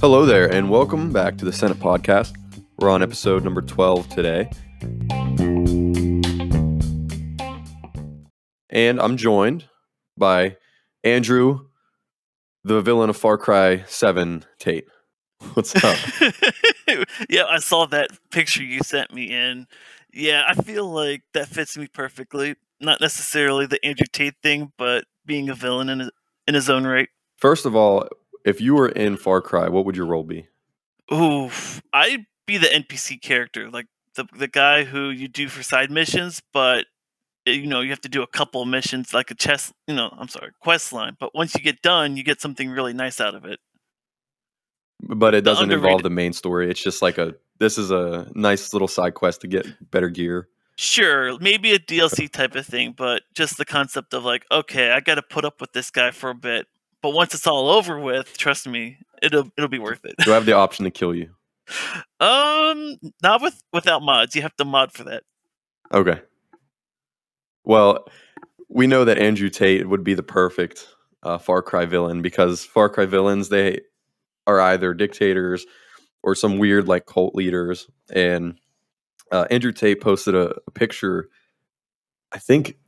[0.00, 2.34] Hello there, and welcome back to the Senate Podcast.
[2.78, 4.48] We're on episode number 12 today.
[8.70, 9.66] And I'm joined
[10.16, 10.56] by
[11.04, 11.66] Andrew,
[12.64, 14.86] the villain of Far Cry 7, Tate.
[15.52, 15.98] What's up?
[17.28, 19.66] yeah, I saw that picture you sent me in.
[20.10, 22.54] Yeah, I feel like that fits me perfectly.
[22.80, 26.10] Not necessarily the Andrew Tate thing, but being a villain in his,
[26.50, 27.08] in his own right.
[27.36, 28.08] First of all,
[28.44, 30.48] if you were in Far Cry, what would your role be?
[31.12, 31.48] Ooh,
[31.92, 33.86] I'd be the NPC character, like
[34.16, 36.86] the the guy who you do for side missions, but
[37.46, 39.72] eh, you know you have to do a couple of missions, like a chest.
[39.86, 41.16] You know, I'm sorry, quest line.
[41.20, 43.60] But once you get done, you get something really nice out of it.
[45.02, 46.68] But it doesn't involve the main story.
[46.68, 50.48] It's just like a this is a nice little side quest to get better gear.
[50.82, 55.00] Sure, maybe a DLC type of thing, but just the concept of like, okay, I
[55.00, 56.68] got to put up with this guy for a bit,
[57.02, 60.14] but once it's all over with, trust me, it'll it'll be worth it.
[60.24, 61.34] Do I have the option to kill you?
[62.18, 64.34] Um, not with without mods.
[64.34, 65.24] You have to mod for that.
[65.92, 66.22] Okay.
[67.62, 68.06] Well,
[68.70, 70.88] we know that Andrew Tate would be the perfect
[71.22, 73.82] uh, Far Cry villain because Far Cry villains they
[74.46, 75.66] are either dictators
[76.22, 77.86] or some weird like cult leaders.
[78.10, 78.58] And
[79.30, 81.28] uh, Andrew Tate posted a, a picture,
[82.32, 82.78] I think,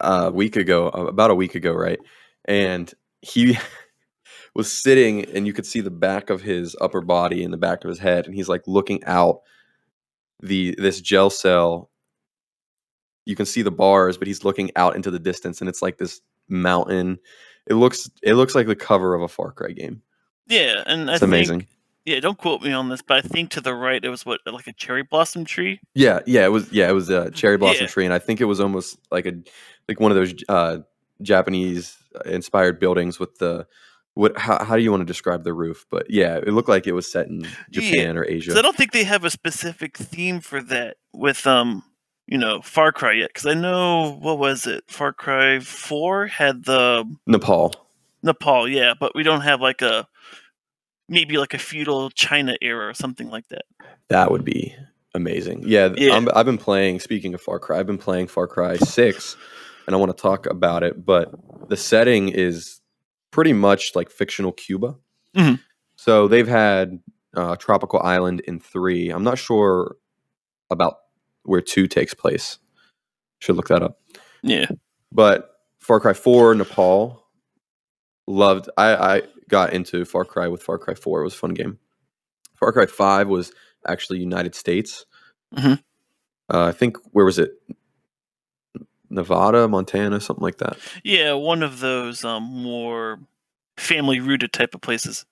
[0.00, 1.98] a week ago, about a week ago, right?
[2.44, 3.58] And he
[4.54, 7.84] was sitting, and you could see the back of his upper body and the back
[7.84, 9.40] of his head, and he's like looking out
[10.42, 11.90] the this gel cell.
[13.24, 15.98] You can see the bars but he's looking out into the distance and it's like
[15.98, 17.18] this mountain.
[17.66, 20.02] It looks it looks like the cover of a far cry game.
[20.46, 21.66] Yeah, and I it's think, amazing
[22.06, 24.40] Yeah, don't quote me on this, but I think to the right it was what
[24.46, 25.80] like a cherry blossom tree.
[25.94, 27.88] yeah yeah it was yeah it was a cherry blossom Yeah.
[27.88, 29.32] tree and i think it was almost like a
[29.88, 30.78] like one of those uh
[31.22, 33.66] japanese inspired buildings with the
[34.14, 36.86] what how, how do you want to describe the roof but yeah it looked like
[36.86, 39.96] it was set in japan or asia So I don't think they have a specific
[39.96, 41.82] theme for that with um
[42.26, 46.64] you know Far Cry yet because I know what was it Far Cry Four had
[46.64, 47.74] the nepal
[48.22, 50.08] Nepal, yeah, but we don't have like a
[51.08, 53.64] maybe like a feudal China era or something like that.
[54.08, 54.74] That would be
[55.14, 55.64] amazing.
[55.66, 56.14] Yeah, Yeah.
[56.14, 57.00] I'm, I've been playing.
[57.00, 59.36] Speaking of Far Cry, I've been playing Far Cry Six,
[59.86, 61.04] and I want to talk about it.
[61.04, 61.32] But
[61.68, 62.80] the setting is
[63.30, 64.96] pretty much like fictional Cuba.
[65.34, 65.60] Mhm.
[65.96, 67.00] So they've had
[67.34, 69.10] uh, Tropical Island in three.
[69.10, 69.96] I'm not sure
[70.70, 70.96] about
[71.44, 72.58] where two takes place.
[73.38, 74.00] Should look that up.
[74.42, 74.66] Yeah,
[75.12, 75.50] But
[75.80, 77.22] Far Cry Four, Nepal,
[78.26, 78.68] loved.
[78.76, 81.20] I, I got into Far Cry with Far Cry Four.
[81.20, 81.78] It was a fun game.
[82.56, 83.52] Far Cry Five was
[83.86, 85.06] actually United States.
[85.54, 85.82] Mhm.
[86.52, 87.52] Uh, I think where was it?
[89.08, 90.78] Nevada, Montana, something like that.
[91.04, 93.20] yeah, one of those um more
[93.76, 95.24] family rooted type of places.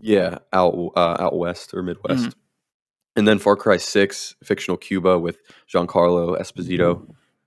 [0.00, 2.36] Yeah, out uh, out west or Midwest.
[3.16, 5.38] And then Far Cry Six, fictional Cuba with
[5.70, 7.06] Giancarlo Esposito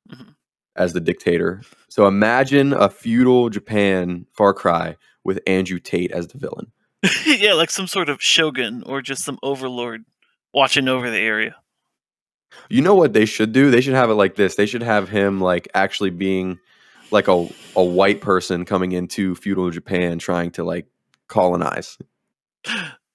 [0.09, 0.35] Mhm.
[0.75, 1.61] as the dictator.
[1.89, 6.71] So imagine a feudal Japan Far Cry with Andrew Tate as the villain.
[7.25, 10.05] yeah, like some sort of shogun or just some overlord
[10.53, 11.55] watching over the area.
[12.69, 13.69] You know what they should do?
[13.69, 14.55] They should have it like this.
[14.55, 16.59] They should have him like actually being
[17.11, 20.87] like a a white person coming into feudal Japan trying to like
[21.27, 21.97] colonize.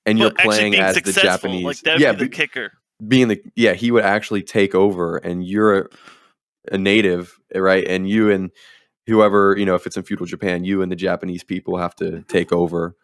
[0.07, 1.63] And you're playing as the Japanese.
[1.63, 2.73] Like that'd yeah, be the be- kicker.
[3.07, 5.87] being the yeah, he would actually take over and you're a,
[6.73, 7.87] a native, right?
[7.87, 8.51] And you and
[9.11, 12.23] whoever, you know, if it's in feudal Japan, you and the Japanese people have to
[12.23, 12.97] take over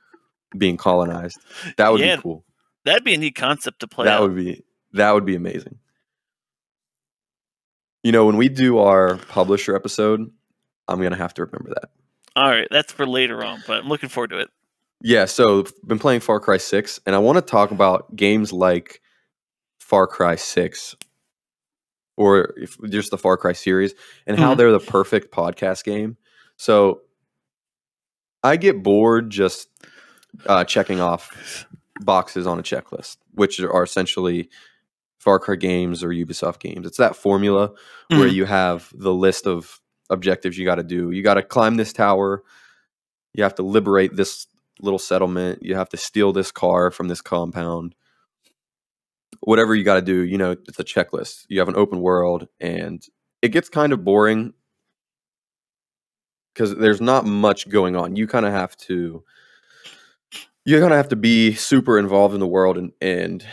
[0.56, 1.38] being colonized.
[1.76, 2.44] That would Yeah, be cool.
[2.84, 4.22] That'd be a neat concept to play that out.
[4.22, 4.62] would be
[4.92, 5.78] that would be amazing.
[8.02, 10.30] You know, when we do our publisher episode,
[10.88, 11.90] I'm gonna have to remember that.
[12.36, 14.50] All right, that's for later on, but I'm looking forward to it.
[15.02, 19.00] Yeah, so been playing Far Cry 6 and I want to talk about games like
[19.78, 20.94] Far Cry 6
[22.16, 23.94] or if, just the Far Cry series
[24.26, 24.58] and how Mhm.
[24.58, 26.16] they're the perfect podcast game.
[26.56, 27.02] So
[28.42, 29.68] I get bored just
[30.46, 31.66] uh, checking off
[32.02, 34.48] boxes on a checklist, which are essentially
[35.18, 36.86] Far Cry games or Ubisoft games.
[36.86, 37.72] It's that formula
[38.08, 38.32] where Mhm.
[38.34, 39.80] you have the list of
[40.10, 41.10] objectives you got to do.
[41.10, 42.44] You got to climb this tower.
[43.32, 44.46] You have to liberate this
[44.80, 45.62] little settlement.
[45.62, 47.94] You have to steal this car from this compound.
[49.40, 51.44] Whatever you got to do, you know, it's a checklist.
[51.48, 53.02] You have an open world and
[53.42, 54.54] it gets kind of boring
[56.54, 58.16] because there's not much going on.
[58.16, 59.24] You kind of have to
[60.64, 63.46] you're gonna have to be super involved in the world and and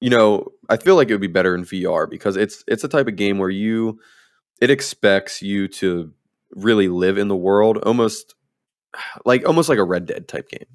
[0.00, 2.88] you know i feel like it would be better in vr because it's it's a
[2.88, 3.98] type of game where you
[4.60, 6.12] it expects you to
[6.54, 8.34] really live in the world, almost
[9.24, 10.66] like almost like a Red Dead type game,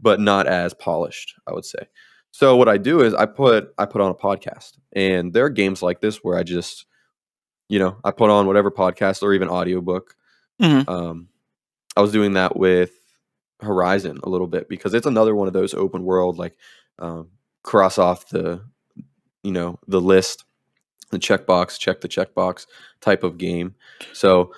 [0.00, 1.88] but not as polished, I would say.
[2.34, 5.50] So what I do is I put I put on a podcast, and there are
[5.50, 6.84] games like this where I just,
[7.68, 10.16] you know, I put on whatever podcast or even audiobook.
[10.60, 10.88] Mhm.
[10.88, 11.28] Um,
[11.96, 12.90] I was doing that with
[13.60, 16.56] Horizon a little bit because it's another one of those open world like
[16.98, 17.28] um,
[17.62, 18.60] cross off the,
[19.44, 20.44] you know, the list,
[21.12, 22.66] the checkbox, check the checkbox
[23.00, 23.76] type of game.
[24.12, 24.52] So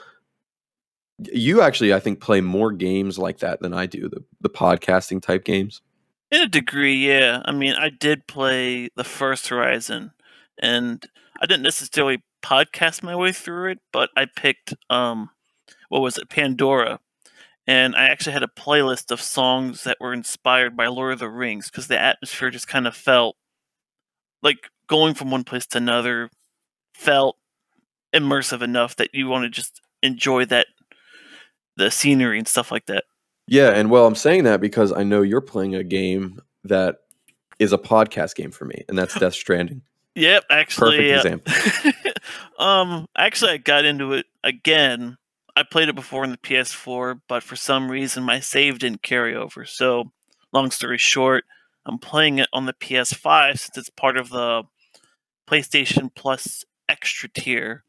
[1.19, 5.21] you actually, I think, play more games like that than I do the the podcasting
[5.21, 5.83] type games.
[6.31, 7.43] In a degree, yeah.
[7.45, 10.13] I mean, I did play the first Horizon,
[10.59, 11.05] and
[11.41, 15.31] I didn't necessarily podcast my way through it, but I picked um,
[15.89, 17.01] what was it, Pandora,
[17.67, 21.31] and I actually had a playlist of songs that were inspired by Lord of the
[21.31, 23.37] Rings because the atmosphere just kind of felt
[24.43, 26.31] like going from one place to another
[26.95, 27.37] felt
[28.15, 30.67] immersive enough that you want to just enjoy that
[31.77, 33.05] the scenery and stuff like that.
[33.47, 36.97] Yeah, and well, I'm saying that because I know you're playing a game that
[37.59, 39.83] is a podcast game for me, and that's Death Stranding.
[40.17, 42.13] Yep, actually, Perfect uh, example.
[42.59, 45.19] um, actually, I got into it again.
[45.55, 49.37] I played it before in the PS4, but for some reason my save didn't carry
[49.37, 49.67] over.
[49.67, 50.11] So,
[50.55, 51.45] long story short,
[51.85, 54.63] I'm playing it on the PS5 since it's part of the
[55.47, 57.85] PlayStation Plus extra tier,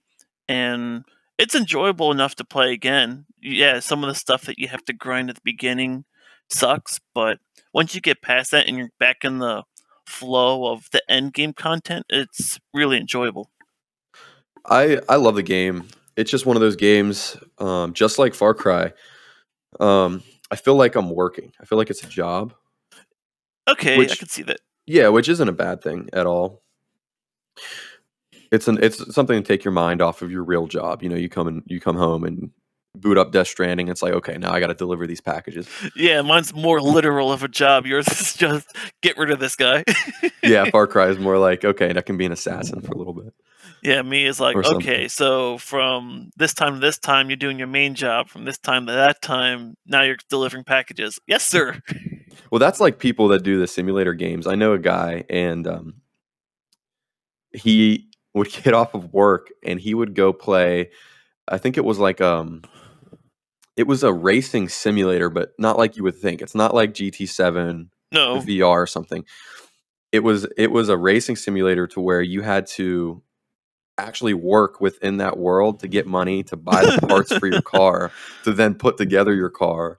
[0.50, 1.06] and
[1.38, 3.26] it's enjoyable enough to play again.
[3.42, 6.06] Yeah, some of the stuff that you have to grind at the beginning
[6.50, 7.40] sucks, but
[7.74, 9.64] once you get past that and you're back in the
[10.06, 13.50] flow of the end game content, it's really enjoyable.
[14.66, 15.88] I I love the game.
[16.16, 18.94] It's just one of those games, um, just like Far Cry.
[19.80, 21.52] Um, I feel like I'm working.
[21.60, 22.54] I feel like it's a job.
[23.68, 24.60] Okay, I can see that.
[24.86, 26.64] Yeah, which isn't a bad thing at all.
[28.52, 31.04] It's an it's something to take your mind off of your real job.
[31.04, 32.52] You know, you come and you come home and
[32.96, 33.88] boot up Death Stranding.
[33.88, 35.68] It's like, okay, now I got to deliver these packages.
[35.96, 37.86] Yeah, mine's more literal of a job.
[37.86, 38.68] Yours is just
[39.02, 39.84] get rid of this guy.
[40.44, 43.14] yeah, Far Cry is more like, okay, I can be an assassin for a little
[43.14, 43.34] bit.
[43.84, 47.68] yeah, me is like, okay, so from this time to this time, you're doing your
[47.68, 48.30] main job.
[48.30, 51.20] From this time to that time, now you're delivering packages.
[51.28, 51.82] Yes, sir.
[52.52, 54.48] Well, that's like people that do the simulator games.
[54.48, 55.96] I know a guy, and um,
[57.52, 58.07] he
[58.38, 60.90] would get off of work and he would go play.
[61.48, 62.64] I think it was like um,
[63.76, 66.42] it was a racing simulator, but not like you would think.
[66.42, 68.38] It's not like GT7 No.
[68.38, 69.24] VR or something.
[70.12, 73.22] It was it was a racing simulator to where you had to
[73.98, 78.12] actually work within that world to get money to buy the parts for your car
[78.44, 79.98] to then put together your car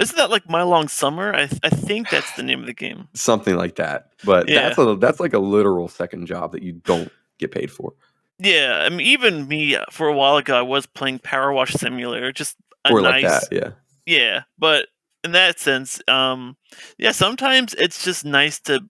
[0.00, 1.32] Isn't that like My Long Summer?
[1.32, 3.06] I, I think that's the name of the game.
[3.14, 4.08] something like that.
[4.24, 4.62] But Yeah.
[4.68, 7.92] that's a that's like a literal second job that you don't get paid for.
[8.38, 11.72] Yeah, I mean, even me uh, for a while ago, I was playing Power Wash
[11.72, 13.70] Simulator, just a or nice, like that, yeah.
[14.06, 14.42] yeah.
[14.58, 14.88] But
[15.22, 16.56] in that sense, um,
[16.98, 18.80] yeah, sometimes it's just nice to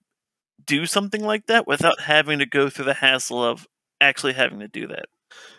[0.66, 3.66] do something like that without having to go through the hassle of
[4.00, 5.06] actually having to do that.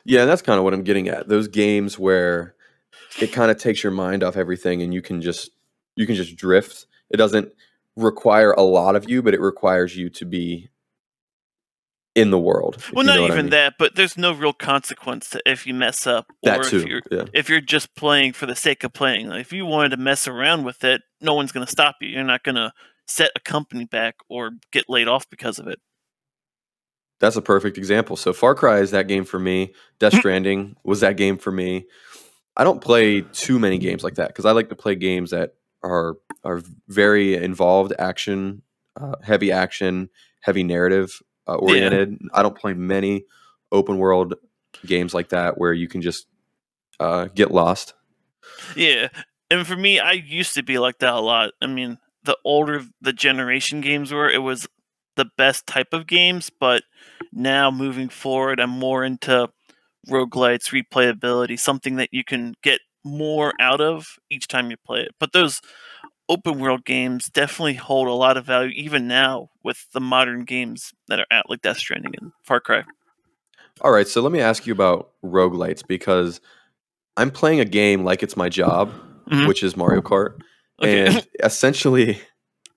[0.03, 1.27] Yeah, and that's kind of what I'm getting at.
[1.27, 2.55] Those games where
[3.19, 5.51] it kind of takes your mind off everything and you can just
[5.95, 6.87] you can just drift.
[7.09, 7.51] It doesn't
[7.95, 10.69] require a lot of you, but it requires you to be
[12.15, 12.75] in the world.
[12.77, 13.49] if Well, not what I even mean.
[13.51, 16.85] that, but there's no real consequence to if you mess up or That if too.
[16.87, 17.25] you're Yeah.
[17.33, 19.27] if you're just playing for the sake of playing.
[19.27, 22.07] Like, if you wanted to mess around with it, no one's going to stop you.
[22.09, 22.71] You're not going to
[23.07, 25.79] set a company back or get laid off because of it.
[27.19, 28.15] That's a perfect example.
[28.17, 29.73] So Far Cry is that game for me.
[29.99, 30.13] Death.
[30.19, 31.85] Stranding was that game for me.
[32.57, 35.55] I don't play too many games like that because I like to play games that
[35.83, 38.61] are are very involved, action,
[38.99, 40.09] uh, heavy action,
[40.41, 42.19] heavy narrative uh, oriented.
[42.33, 43.25] I don't play many
[43.71, 44.35] open world
[44.85, 46.27] games like that where you can just
[46.99, 47.93] uh, get lost.
[48.75, 49.09] Yeah,
[49.49, 51.51] and for me, I used to be like that a lot.
[51.61, 54.67] I mean, the older the generation games were, it was
[55.15, 56.51] the best type of games.
[56.59, 56.83] But
[57.31, 59.49] now, moving forward, I'm more into
[60.09, 65.11] roguelites, replayability, something that you can get more out of each time you play it.
[65.19, 65.61] But those
[66.29, 70.91] open world games definitely hold a lot of value, even now with the modern games
[71.07, 72.83] that are out, like Death Stranding and Far Cry.
[73.81, 76.39] All right, so let me ask you about roguelites because
[77.17, 78.91] I'm playing a game like it's my job,
[79.29, 79.47] Mhm.
[79.47, 80.39] which is Mario Kart.
[80.81, 82.19] Okay, And essentially,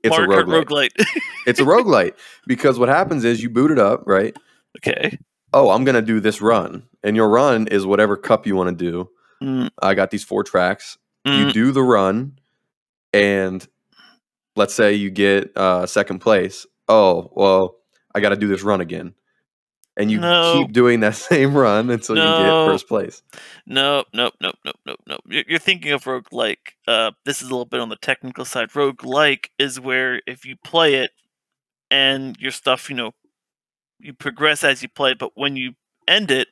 [0.03, 0.91] it's Mario a Kart roguelite.
[0.97, 1.07] roguelite.
[1.47, 2.13] It's a roguelite
[2.47, 4.37] because what happens is you boot it up, right?
[4.79, 5.19] okay.
[5.55, 6.83] Oh, I'm going to do this run.
[7.03, 9.09] And your run is whatever cup you want to do.
[9.43, 10.99] Mm, I got these four tracks.
[11.25, 12.38] You mm, do the run,
[13.13, 13.67] and
[14.57, 16.67] let's say you get uh, second place.
[16.89, 17.77] Oh, well,
[18.15, 19.15] I got to do this run again.
[19.97, 20.55] and you No.
[20.55, 23.23] keep doing that same run until you get first place.
[23.67, 25.21] Nope, nope, nope, nope, nope, nope.
[25.27, 26.75] You're, you're thinking of roguelike.
[26.87, 28.71] Uh, this is a little bit on the technical side.
[28.71, 31.11] Roguelike is where if you play it
[31.91, 33.13] and your stuff, you know,
[33.99, 35.73] you progress as you play, but when you
[36.07, 36.47] end it,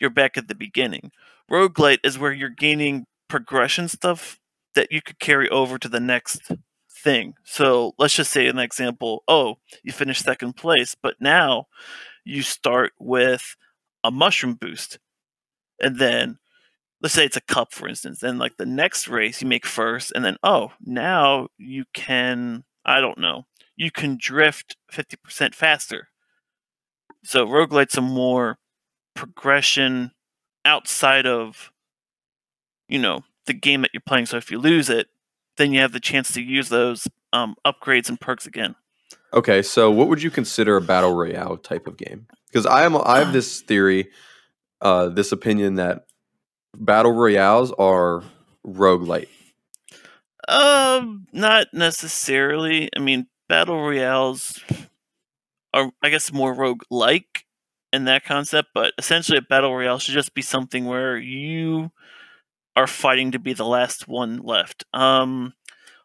[0.00, 1.12] you're back at the beginning.
[1.50, 4.39] Roguelite is where you're gaining progression stuff
[4.74, 6.50] that you could carry over to the next
[6.90, 7.34] thing.
[7.44, 11.66] So let's just say an example, oh, you finished second place, but now
[12.24, 13.56] you start with
[14.04, 14.98] a mushroom boost.
[15.80, 16.38] And then
[17.02, 20.12] let's say it's a cup for instance then like the next race you make first
[20.14, 23.44] and then oh now you can i don't know
[23.76, 26.08] you can drift 50% faster
[27.24, 28.58] so roguelite's a more
[29.14, 30.10] progression
[30.64, 31.70] outside of
[32.88, 35.08] you know the game that you're playing so if you lose it
[35.56, 38.74] then you have the chance to use those um, upgrades and perks again
[39.32, 42.26] Okay, so what would you consider a battle royale type of game?
[42.46, 44.10] Because I am I have this theory,
[44.80, 46.06] uh, this opinion that
[46.76, 48.24] battle royales are
[48.66, 49.28] roguelite.
[50.48, 52.90] Um, not necessarily.
[52.96, 54.58] I mean, battle royales
[55.72, 57.46] are, I guess, more rogue-like
[57.92, 61.92] in that concept, but essentially, a battle royale should just be something where you
[62.76, 64.84] are fighting to be the last one left.
[64.92, 65.54] Um,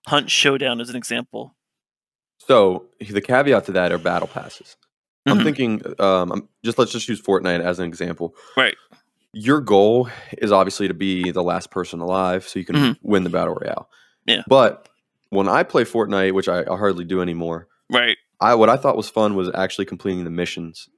[0.07, 1.55] Hunt Showdown is an example.
[2.39, 4.75] So the caveat to that are battle passes.
[5.25, 5.43] I'm Mhm.
[5.43, 8.35] thinking, um, I'm, just let's just use Fortnite as an example.
[8.55, 8.75] Right.
[9.33, 10.07] Your goal
[10.37, 12.97] is obviously to be the last person alive, so you can Mhm.
[13.01, 13.89] win the battle royale.
[14.25, 14.43] Yeah.
[14.47, 14.87] But
[15.29, 18.17] when I play Fortnite, which I, I hardly do anymore, Right.
[18.39, 20.89] I what I thought was fun was actually completing the missions.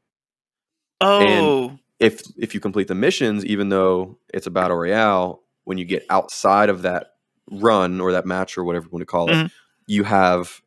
[1.02, 5.84] Oh, If if you complete the missions, even though it's a battle royale, when you
[5.86, 7.08] get outside of that
[7.52, 9.52] run or that match or whatever you want to call it, Mhm.
[9.86, 10.62] you have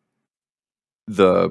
[1.07, 1.51] the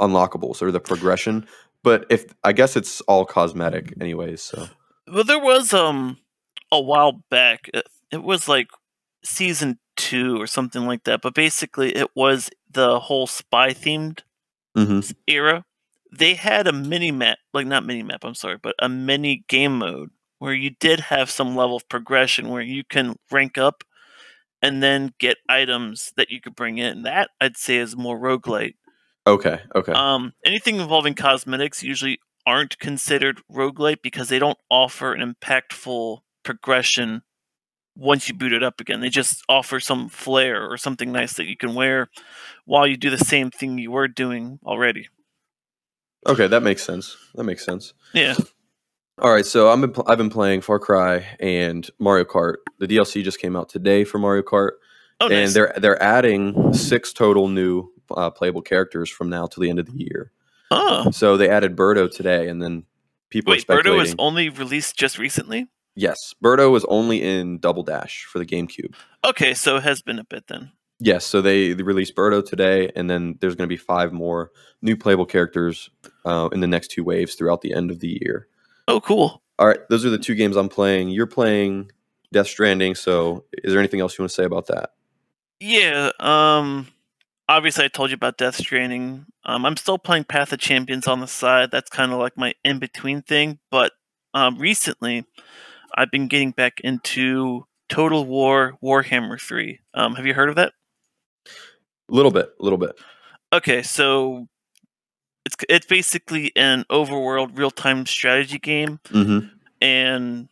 [0.00, 1.46] unlockables or the progression.
[1.82, 4.42] But if I guess it's all cosmetic, anyways.
[4.42, 4.68] So
[5.10, 6.18] well, there was um
[6.70, 7.70] a while back.
[7.72, 8.68] It, it was like
[9.24, 11.22] season two or something like that.
[11.22, 14.20] But basically, it was the whole spy themed
[14.76, 15.14] Mhm.
[15.26, 15.64] era,
[16.12, 19.78] they had a mini map, like not mini map, I'm sorry, but a mini game
[19.78, 23.84] mode where you did have some level of progression where you can rank up
[24.62, 27.02] and then get items that you could bring in.
[27.02, 28.74] That I'd say is more roguelite.
[29.26, 35.34] okay, okay, Um, anything involving cosmetics usually aren't considered roguelite because they don't offer an
[35.34, 37.22] impactful progression
[37.94, 39.00] once you boot it up again.
[39.00, 42.08] They just offer some flair or something nice that you can wear
[42.64, 45.08] while you do the same thing you were doing already.
[46.26, 46.46] okay.
[46.46, 47.16] That makes sense.
[47.34, 47.92] That makes sense.
[48.14, 48.34] Yeah.
[49.20, 52.56] All right, so I'm been pl- I've been playing Far Cry and Mario Kart.
[52.78, 54.72] The DLC just came out today for Mario Kart,
[55.20, 59.68] Oh, and they're they're adding six total new uh, playable characters from now to the
[59.70, 60.30] end of the year.
[60.70, 62.84] Oh, So they added Birdo today, and then
[63.30, 65.66] people wait, Birdo was only released just recently.
[65.96, 68.94] yes, Birdo was only in Double Dash for the GameCube.
[69.26, 70.70] Okay, so it has been a bit then.
[71.00, 74.50] Yes, so they, they released Birdo today, and then there's going to be five more
[74.82, 75.90] new playable characters
[76.24, 78.46] uh, in the next two waves throughout the end of the year.
[78.88, 79.42] Oh, cool.
[79.58, 81.10] All right, those are the two games I'm playing.
[81.10, 81.92] You're playing
[82.32, 84.90] Death Stranding, so is there anything else you want to say about that?
[85.60, 86.10] Yeah.
[86.18, 86.88] Um.
[87.50, 89.26] Obviously, I told you about Death Stranding.
[89.44, 91.70] Um, I'm still playing Path of Champions on the side.
[91.70, 93.58] That's kind of like my in between thing.
[93.70, 93.92] But
[94.34, 95.24] um, recently,
[95.94, 99.80] I've been getting back into Total War Warhammer Three.
[99.94, 100.72] Um, have you heard of that?
[101.46, 102.98] A little bit, a little bit.
[103.52, 104.46] Okay, so
[105.48, 109.00] it's it's basically an overworld real time strategy game.
[109.08, 109.48] Mm-hmm.
[109.80, 110.48] and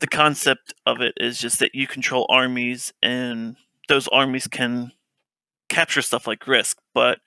[0.00, 3.56] the concept of it is just that you control armies and
[3.88, 4.92] those armies can
[5.68, 7.18] capture stuff like risk but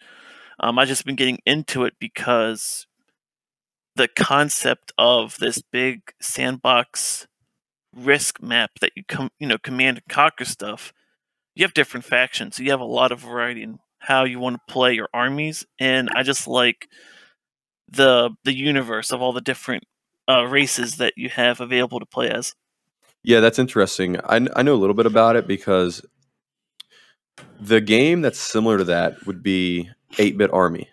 [0.61, 2.87] um, i just been getting into it because
[3.97, 7.27] the concept of this big sandbox
[7.93, 10.93] risk map that you come you know command and conquer stuff
[11.55, 14.55] you have different factions so you have a lot of variety in how you want
[14.55, 16.87] to play your armies and i just like
[17.89, 19.83] the the universe of all the different
[20.29, 22.55] uh, races that you have available to play as.
[23.23, 24.17] Yeah, that's interesting.
[24.21, 26.01] I, I know a little bit about it because
[27.59, 30.89] the game that's similar to that would be 8 Bit Army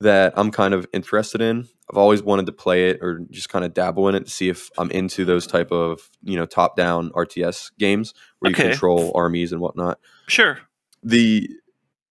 [0.00, 1.66] that I'm kind of interested in.
[1.90, 4.48] I've always wanted to play it or just kind of dabble in it to see
[4.48, 8.64] if I'm into those type of, you know, top down RTS games where Okay.
[8.64, 9.98] you control armies and whatnot.
[10.28, 10.58] Sure.
[11.02, 11.48] The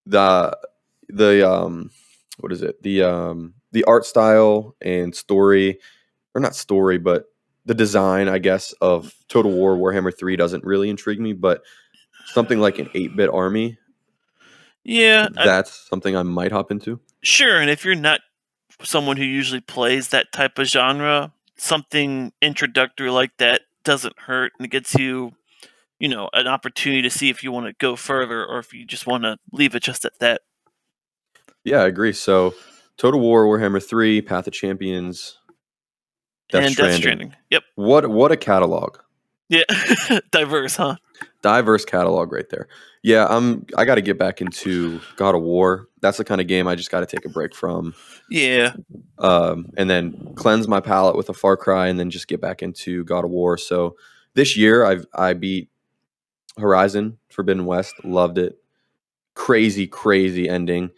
[0.06, 0.56] the
[1.08, 1.90] the um
[2.40, 5.78] what is it the um the art style and story
[6.34, 7.24] or not story but
[7.66, 11.62] the design i guess of total war warhammer 3 doesn't really intrigue me but
[12.26, 13.76] something like an 8-bit army
[14.84, 17.60] Yeah, I- that's something i might hop into sure.
[17.60, 18.20] And if you're not
[18.82, 24.64] someone who usually plays that type of genre, something introductory like that doesn't hurt and
[24.66, 25.32] it gets you,
[25.98, 28.84] you know, an opportunity to see if you want to go further or if you
[28.84, 30.42] just want to leave it just at that.
[31.64, 32.12] Yeah, I agree.
[32.12, 32.54] So,
[32.96, 35.38] Total War, Warhammer Three, Path of Champions,
[36.50, 36.90] Death and Stranding.
[36.92, 37.34] Death Stranding.
[37.50, 37.62] Yep.
[37.74, 38.98] What what a catalog!
[39.48, 39.62] Yeah.
[40.30, 40.96] Diverse, huh?
[41.42, 42.68] Diverse catalog right there.
[43.02, 43.66] Yeah, I'm.
[43.76, 45.88] I got to get back into God of War.
[46.00, 47.94] That's the kind of game I just got to take a break from,
[48.30, 48.74] Yeah.
[49.18, 52.62] um, and then cleanse my palate with a Far Cry, and then just get back
[52.62, 53.56] into God of War.
[53.58, 53.96] So
[54.34, 55.70] this year, I've I beat
[56.58, 57.94] Horizon Forbidden West.
[58.04, 58.58] Loved it.
[59.34, 60.90] Crazy, crazy ending,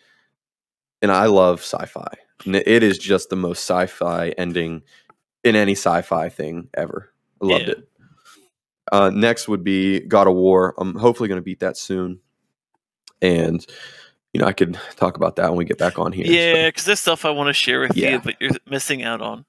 [1.02, 2.14] and I love sci-fi.
[2.46, 4.82] And it is just the most sci-fi ending
[5.44, 7.12] in any sci-fi thing ever.
[7.42, 7.70] I loved Yeah.
[7.72, 7.88] it.
[8.92, 10.74] Uh, next would be God of War.
[10.78, 12.20] I'm hopefully going to beat that soon,
[13.22, 13.64] and
[14.32, 16.24] you know I could talk about that when we get back on here.
[16.26, 18.12] Yeah, because there's stuff I want to share with Yeah.
[18.12, 19.44] you, but you're missing out on.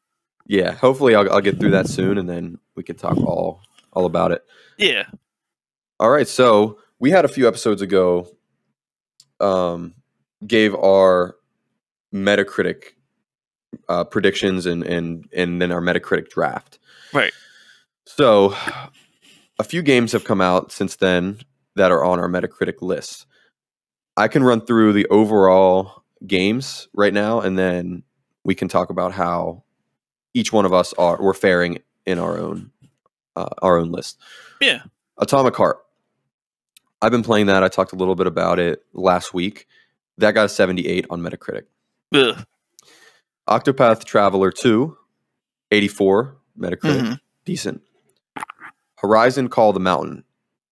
[0.47, 0.73] yeah.
[0.73, 3.61] Hopefully I'll, I'll get through that soon, and then we can talk all
[3.93, 4.43] all about it.
[4.77, 5.05] Yeah.
[6.01, 6.27] All right.
[6.27, 8.27] So we had a few episodes ago,
[9.39, 9.93] um,
[10.47, 11.35] gave our
[12.11, 12.95] Metacritic
[13.87, 16.79] uh, predictions and and and then our Metacritic draft.
[17.13, 17.31] Right.
[18.07, 18.55] So
[19.59, 21.37] a few games have come out since then
[21.75, 23.27] that are on our Metacritic list.
[24.17, 28.01] I can run through the overall games right now, and then
[28.43, 29.63] we can talk about how
[30.33, 31.77] each one of us are we're faring
[32.07, 32.71] in our own
[33.35, 34.17] uh, our own list.
[34.59, 34.81] Yeah.
[35.19, 35.77] Atomic Heart.
[37.01, 37.63] I've been playing that.
[37.63, 39.67] I talked a little bit about it last week.
[40.17, 41.63] That got a 78 on Metacritic.
[42.13, 42.45] Ugh.
[43.49, 44.95] Octopath Traveler 2,
[45.71, 47.01] 84 Metacritic.
[47.01, 47.19] Mhm.
[47.45, 47.81] Decent.
[48.97, 50.23] Horizon Call the Mountain.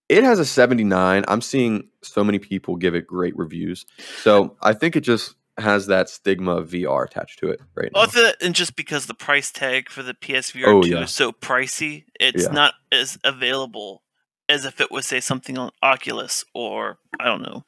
[0.08, 1.24] It has a 79.
[1.28, 3.86] I'm seeing so many people give it great reviews.
[4.22, 8.02] So I think it just has that stigma of VR attached to it right now.
[8.02, 11.02] Other and just because the price tag for the PSVR Oh, 2 yeah.
[11.04, 12.52] is so pricey, it's Yeah.
[12.52, 14.02] not as available
[14.50, 17.64] as if it was say something on Oculus or I don't know,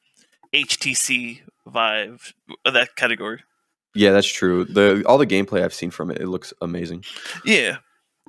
[0.53, 2.33] HTC Vive,
[2.65, 3.43] uh, that category.
[3.93, 4.65] Yeah, that's true.
[4.65, 7.05] The all the gameplay I've seen from it, it looks amazing.
[7.45, 7.77] Yeah.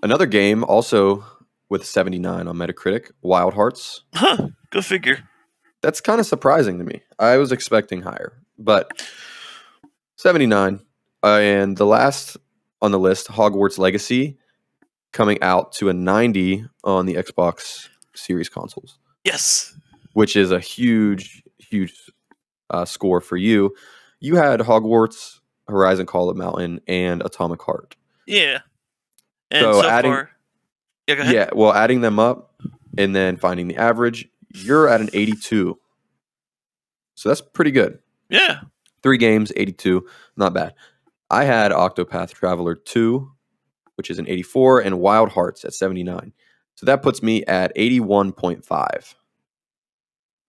[0.03, 1.25] Another game also
[1.71, 4.03] with 79 on Metacritic, Wild Hearts.
[4.15, 4.49] Huh.
[4.71, 5.29] Go figure.
[5.81, 7.03] That's kind of surprising to me.
[7.19, 9.07] I was expecting higher, but
[10.17, 10.81] 79.
[11.25, 12.37] Uh, and the last
[12.81, 14.39] on the list, Hogwarts Legacy,
[15.13, 19.75] coming out to a 90 on the Xbox Series consoles, Yes.
[20.13, 21.95] which is a huge, huge
[22.71, 23.75] uh, score for you.
[24.21, 27.97] You had Hogwarts, Horizon Call of Mountain, and Atomic Heart.
[28.27, 28.61] Yeah.
[29.51, 30.31] And So so, adding- far.
[31.09, 31.35] Yeah, go ahead.
[31.35, 32.55] Yeah, well, adding them up
[32.97, 35.79] and then finding the average, you're at an 82.
[37.15, 37.99] So that's pretty good.
[38.29, 38.61] Yeah.
[39.03, 40.07] Three games, 82.
[40.37, 40.75] Not bad.
[41.31, 43.31] I had Octopath Traveler 2,
[43.97, 46.33] which is an 84, and Wild Hearts at 79.
[46.83, 49.15] So that puts me at 81.5.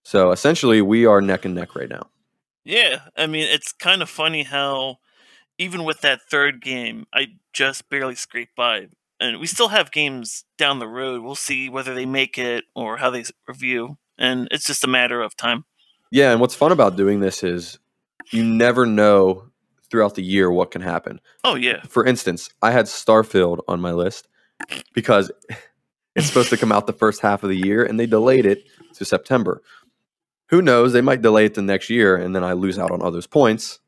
[0.04, 2.10] So essentially, we are neck and neck right now.
[2.66, 4.98] Yeah, I mean, it's kind of funny how
[5.60, 8.88] even with that third game, I just barely scraped by.
[9.20, 11.22] And we still have games down the road.
[11.22, 14.00] We'll see whether they make it or how they review.
[14.18, 15.66] And it's just a matter of time.
[16.10, 17.78] Yeah, and what's fun about doing this is
[18.32, 19.50] you never know
[19.92, 21.22] throughout the year what can happen.
[21.44, 21.84] Oh, yeah.
[21.88, 24.28] For instance, I had Starfield on my list
[24.96, 25.32] because
[26.16, 28.64] it's supposed to come out the first half of the year and they delayed it
[28.94, 29.62] to September.
[30.50, 30.94] Who knows?
[30.94, 33.80] They might delay it to next year and then I lose out on others' points,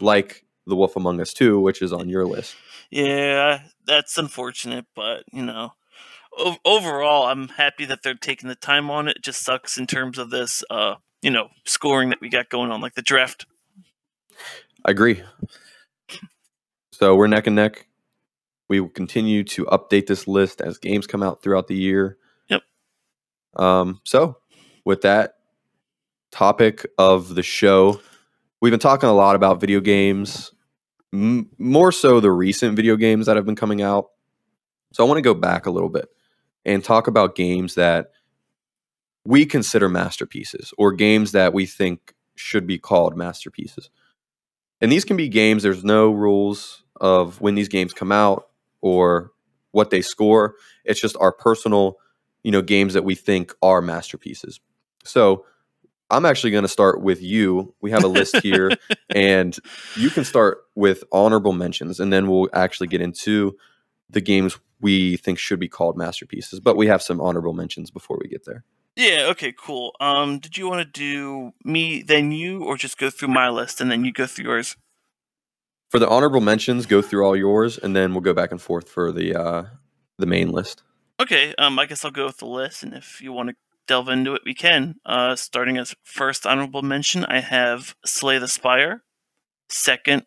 [0.00, 2.56] like The Wolf Among Us 2, which is on your list.
[2.90, 5.72] Yeah, that's unfortunate, but, you know,
[6.36, 9.16] o- overall, I'm happy that they're taking the time on it.
[9.18, 12.70] It just sucks in terms of this, uh, you know, scoring that we got going
[12.70, 13.46] on, like the draft.
[14.84, 15.22] I agree.
[16.92, 17.86] So we're neck and neck.
[18.70, 22.16] We will continue to update this list as games come out throughout the year.
[22.48, 22.62] Yep.
[23.56, 24.36] Um, so
[24.84, 25.34] with that
[26.30, 28.00] topic of the show,
[28.60, 30.52] we've been talking a lot about video games,
[31.12, 34.10] m- more so the recent video games that have been coming out.
[34.92, 36.08] So I want to go back a little bit
[36.64, 38.12] and talk about games that
[39.24, 43.90] we consider masterpieces or games that we think should be called masterpieces.
[44.80, 48.46] And these can be games, there's no rules of when these games come out
[48.80, 49.32] or
[49.72, 50.54] what they score.
[50.84, 51.96] It's just our personal,
[52.42, 54.60] you know, games that we think are masterpieces.
[55.04, 55.44] So
[56.10, 57.74] I'm actually going to start with you.
[57.80, 58.72] We have a list here,
[59.10, 59.56] and
[59.96, 63.56] you can start with honorable mentions, and then we'll actually get into
[64.08, 66.58] the games we think should be called masterpieces.
[66.58, 68.64] But we have some honorable mentions before we get there.
[68.96, 69.94] Yeah, okay, cool.
[70.00, 73.80] Um, did you want to do me, then you, or just go through my list
[73.80, 74.76] and then you go through yours?
[75.90, 78.88] For the honorable mentions, go through all yours, and then we'll go back and forth
[78.88, 79.64] for the uh,
[80.18, 80.84] the main list.
[81.18, 83.56] Okay, um, I guess I'll go with the list, and if you want to
[83.88, 84.94] delve into it, we can.
[85.04, 89.02] Uh, starting as first honorable mention, I have Slay the Spire.
[89.68, 90.26] Second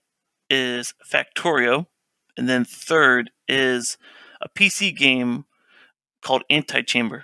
[0.50, 1.88] is Factorio,
[2.36, 3.98] and then third is
[4.42, 5.46] a PC game
[6.22, 7.24] called Antichamber.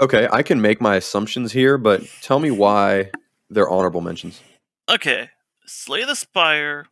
[0.00, 3.12] Okay, I can make my assumptions here, but tell me why
[3.48, 4.42] they're honorable mentions.
[4.90, 5.30] Okay,
[5.64, 6.86] Slay the Spire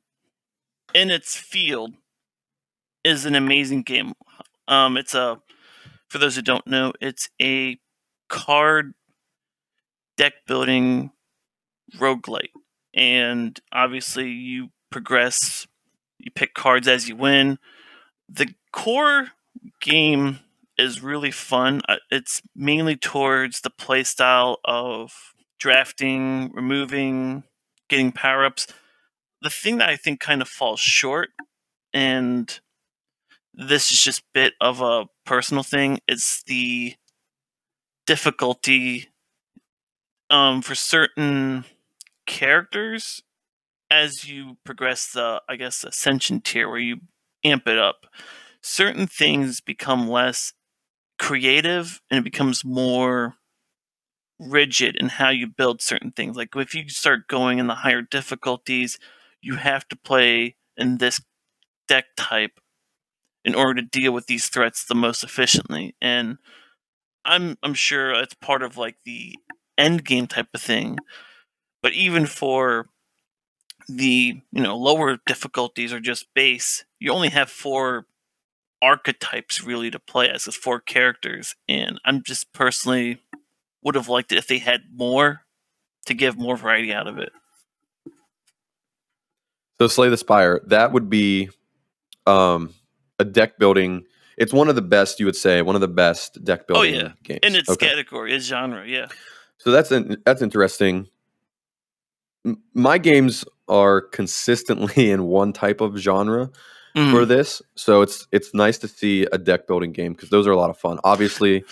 [0.99, 1.95] in its field
[3.05, 4.13] is an amazing game.
[4.67, 5.41] Um, it's a
[6.09, 7.79] for those who don't know, it's a
[8.29, 8.95] card
[10.17, 11.13] deck building
[11.97, 12.51] roguelite.
[12.95, 15.69] And obviously you progress,
[16.19, 17.59] you pick cards as you win.
[18.29, 19.29] The core
[19.81, 20.41] game
[20.77, 21.83] is really fun.
[21.89, 25.13] Uh, it's mainly towards the playstyle of
[25.61, 27.45] drafting, removing,
[27.89, 28.67] getting power ups.
[29.41, 31.31] The thing that I think kind of falls short,
[31.93, 32.59] and
[33.55, 36.97] this is just bit of a personal thing, it's the
[38.07, 39.09] difficulty
[40.31, 41.65] um, for certain
[42.27, 43.23] characters
[43.91, 46.99] as you progress the, I guess, ascension tier where you
[47.45, 48.07] amp it up.
[48.63, 50.55] Certain things become less
[51.19, 53.37] creative and it becomes more
[54.39, 56.37] rigid in how you build certain things.
[56.37, 58.99] Like if you start going in the higher difficulties,
[59.41, 61.21] you have to play in this
[61.87, 62.61] deck type
[63.45, 65.95] in order to deal with these threats the most efficiently.
[66.01, 66.39] And
[67.25, 69.37] I'm I'm sure it's part of like the
[69.77, 70.99] end game type of thing.
[71.83, 72.87] But even for
[73.89, 78.07] the you know lower difficulties or just base, you only have four
[78.81, 83.21] archetypes really to play as, as four characters, and I'm just personally
[83.83, 85.43] would have liked it if they had more
[86.07, 87.33] to give more variety out of it.
[89.81, 91.51] So Slay the Spire, that would be
[92.27, 92.75] um,
[93.19, 94.05] a deck building.
[94.37, 96.95] It's one of the best, you would say, one of the best deck Oh building
[96.95, 97.41] yeah, games.
[97.45, 97.89] in its Okay.
[97.89, 99.07] category, its genre, yeah.
[99.59, 101.09] So that's in, that's interesting.
[102.45, 106.51] M- My games are consistently in one type of genre
[106.97, 107.11] Mhm.
[107.13, 110.53] for this, so it's it's nice to see a deck building game because those are
[110.53, 110.99] a lot of fun.
[111.05, 111.63] Obviously,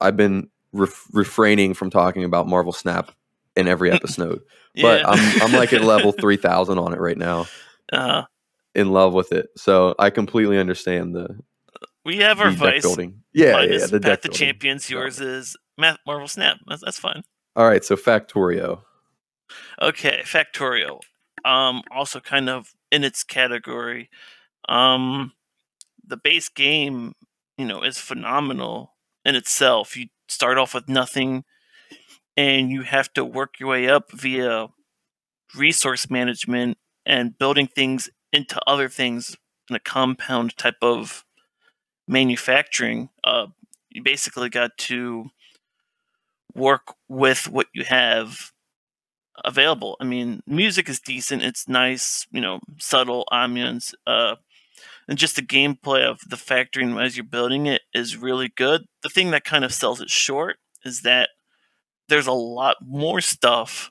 [0.00, 3.10] I've been ref- refraining from talking about Marvel Snap
[3.56, 4.42] in every episode,
[4.80, 5.06] but.
[5.06, 7.46] I'm I'm like at level three thousand on it right now,
[7.92, 8.22] uh,
[8.74, 9.48] in love with it.
[9.56, 11.38] So I completely understand the,
[12.04, 12.82] we have our vice.
[12.82, 13.22] building.
[13.32, 14.38] Yeah, Mine yeah, is the deck building.
[14.38, 14.88] Champions.
[14.88, 16.58] Yours is Math Marvel Snap.
[16.66, 17.22] That's, that's fine.
[17.56, 18.82] All right, so Factorio.
[19.80, 21.00] Okay, Factorio.
[21.44, 24.10] Um, also kind of in its category.
[24.68, 25.32] Um,
[26.06, 27.14] the base game,
[27.56, 29.96] you know, is phenomenal in itself.
[29.96, 31.44] You start off with nothing,
[32.36, 34.68] and you have to work your way up via
[35.54, 39.36] resource management and building things into other things
[39.70, 41.24] in a compound type of
[42.08, 43.08] manufacturing.
[43.24, 43.46] Uh,
[43.90, 45.30] you basically got to
[46.54, 48.52] work with what you have
[49.44, 49.96] available.
[50.00, 51.42] I mean, music is decent.
[51.42, 53.94] It's nice, you know, subtle ambience.
[54.06, 54.36] Uh,
[55.08, 58.86] and just the gameplay of the factory and as you're building it is really good.
[59.02, 61.30] The thing that kind of sells it short is that
[62.08, 63.90] there's a lot more stuff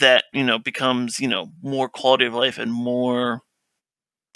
[0.00, 3.42] that you know becomes you know more quality of life and more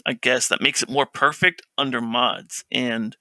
[0.07, 3.17] i guess that makes it more perfect under mods and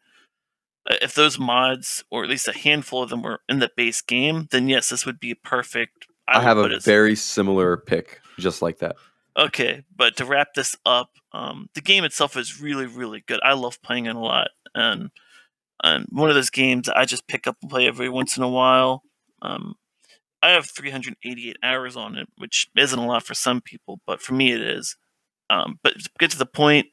[0.89, 4.01] uh, if those mods or at least a handful of them were in the base
[4.01, 8.61] game then yes this would be perfect I, would have a very similar pick, just
[8.61, 8.97] like that.
[9.37, 13.39] Okay, but to wrap this up, um, the game itself is really, really good.
[13.43, 15.09] I love playing it a lot, and
[15.83, 18.49] and one of those games I just pick up and play every once in a
[18.49, 19.03] while.
[19.41, 19.75] Um,
[20.41, 24.33] I have 388 hours on it, which isn't a lot for some people, but for
[24.33, 24.95] me it is.
[25.49, 26.87] Um, but to get to the point,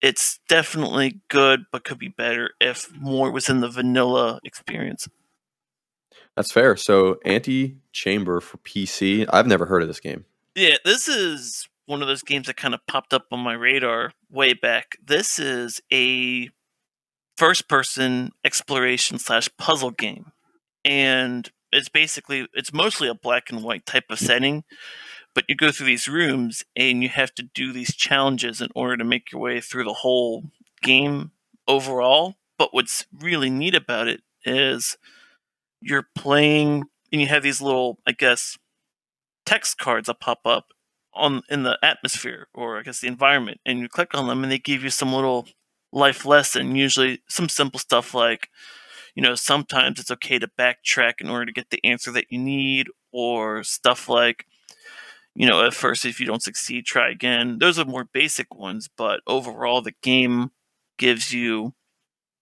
[0.00, 5.08] it's definitely good, but could be better if more was in the vanilla experience.
[6.36, 6.76] That's fair.
[6.76, 9.26] So Anti Chamber for PC.
[9.30, 10.24] I've never heard of this game.
[10.54, 14.12] Yeah, this is one of those games that kind of popped up on my radar
[14.30, 14.96] way back.
[15.04, 16.48] This is a
[17.36, 20.32] first person exploration slash puzzle game.
[20.84, 24.64] And it's basically it's mostly a black and white type of setting,
[25.34, 28.96] but you go through these rooms and you have to do these challenges in order
[28.96, 30.44] to make your way through the whole
[30.82, 31.32] game
[31.68, 32.36] overall.
[32.58, 34.98] But what's really neat about it is
[35.80, 38.58] you're playing and you have these little, I guess,
[39.46, 40.66] text cards that pop up
[41.14, 44.52] on in the atmosphere or I guess the environment, and you click on them and
[44.52, 45.48] they give you some little
[45.92, 46.76] life lesson.
[46.76, 48.48] Usually, some simple stuff like,
[49.14, 52.38] you know, sometimes it's okay to backtrack in order to get the answer that you
[52.38, 54.46] need, or stuff like,
[55.34, 57.58] you know, at first, if you don't succeed, try again.
[57.58, 60.50] Those are more basic ones, but overall, the game
[60.98, 61.74] gives you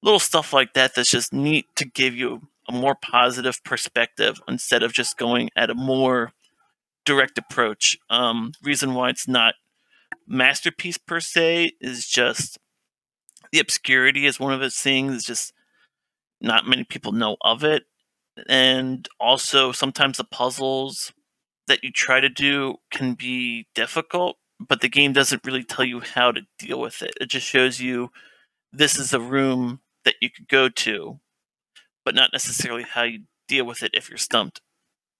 [0.03, 4.83] little stuff like that that's just neat to give you a more positive perspective instead
[4.83, 6.33] of just going at a more
[7.05, 7.97] direct approach.
[8.11, 9.55] Um, reason why it's not
[10.27, 12.59] masterpiece per se is just
[13.53, 15.15] the obscurity is one of its things.
[15.15, 15.53] It's just
[16.40, 17.85] not many people know of it,
[18.48, 21.12] and also sometimes the puzzles
[21.66, 26.01] that you try to do can be difficult, but the game doesn't really tell you
[26.01, 27.12] how to deal with it.
[27.20, 28.11] It just shows you
[28.72, 31.18] this is a room that you could go to,
[32.05, 34.61] but not necessarily how you deal with it if you're stumped.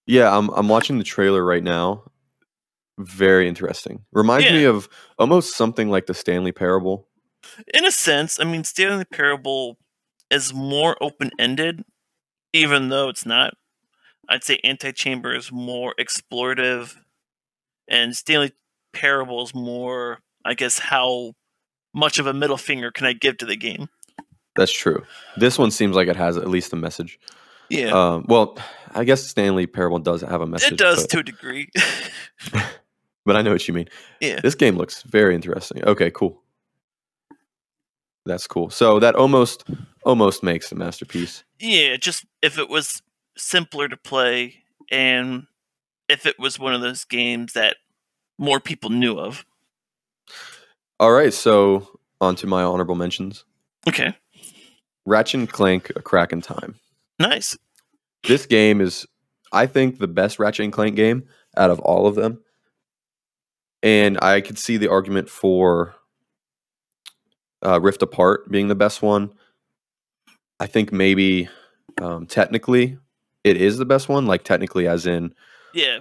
[0.07, 2.05] Yeah, I'm I'm watching the trailer right now.
[2.99, 4.05] Very interesting.
[4.13, 4.53] Reminds Yeah.
[4.53, 7.07] me of almost something like the Stanley Parable.
[7.75, 9.77] In a sense, I mean, Stanley Parable
[10.31, 11.85] is more open ended,
[12.53, 13.55] even though it's not.
[14.29, 16.97] I'd say Antichamber is more explorative,
[17.89, 18.53] and Stanley
[18.93, 21.35] Parable is more, I guess, how
[21.95, 23.89] much of a middle finger can I give to the game?
[24.57, 25.05] That's true.
[25.37, 27.19] This one seems like it has at least a message.
[27.71, 28.59] Yeah, Um, well,
[28.95, 30.73] I guess Stanley Parable does have a message.
[30.73, 31.69] it does but, to a degree.
[33.25, 33.89] but I know what you mean.
[34.21, 34.41] yeah.
[34.41, 35.85] This game looks very interesting.
[35.85, 36.43] Okay, cool.
[38.25, 38.71] That's cool.
[38.71, 39.65] So that almost
[40.09, 41.45] almost makes a masterpiece.
[41.61, 43.03] Yeah, just if it was
[43.37, 44.55] simpler to play
[44.91, 45.47] and
[46.09, 47.77] if it was one of those games that
[48.39, 49.45] more people knew of.
[50.99, 51.87] All right, so
[52.23, 53.45] on to my honorable mentions.
[53.87, 54.17] Okay.
[55.05, 56.75] Ratchet and Clank: A Crack in Time.
[57.19, 57.57] Nice.
[58.27, 59.07] This game is,
[59.53, 61.25] I think, the best Ratchet and Clank game
[61.57, 62.41] out of all of them.
[63.83, 65.95] And I could see the argument for
[67.65, 69.33] uh, Rift Apart being the best one.
[70.61, 71.49] I think maybe
[72.01, 72.99] um, technically
[73.45, 75.35] it is the best one, like technically, as in,
[75.73, 76.01] Yeah.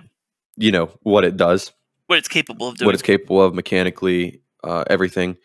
[0.55, 1.71] you know, what it does,
[2.07, 2.85] What it's capable of doing.
[2.87, 5.37] what it's capable of mechanically, uh, everything.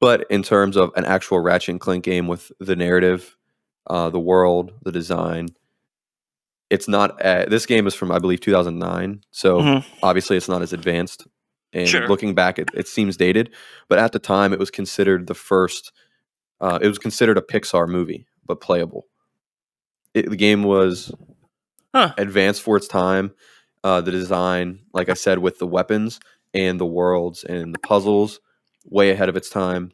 [0.00, 3.36] But in terms of an actual Ratchet and Clank game with the narrative,
[3.88, 5.48] uh, the world, the design,
[6.70, 7.20] it's not.
[7.24, 9.84] Uh, this game is from I believe 2009, so Mhm.
[10.02, 11.26] obviously it's not as advanced.
[11.74, 12.08] And Sure.
[12.08, 13.50] looking back, it, it seems dated.
[13.88, 15.92] But at the time, it was considered the first.
[16.60, 19.06] Uh, it was considered a Pixar movie, but playable.
[20.14, 21.12] It, the game was
[21.94, 22.14] Huh.
[22.18, 23.34] advanced for its time.
[23.84, 26.20] Uh, the design, like I said, with the weapons
[26.54, 28.40] and the worlds and the puzzles,
[28.86, 29.92] way ahead of its time.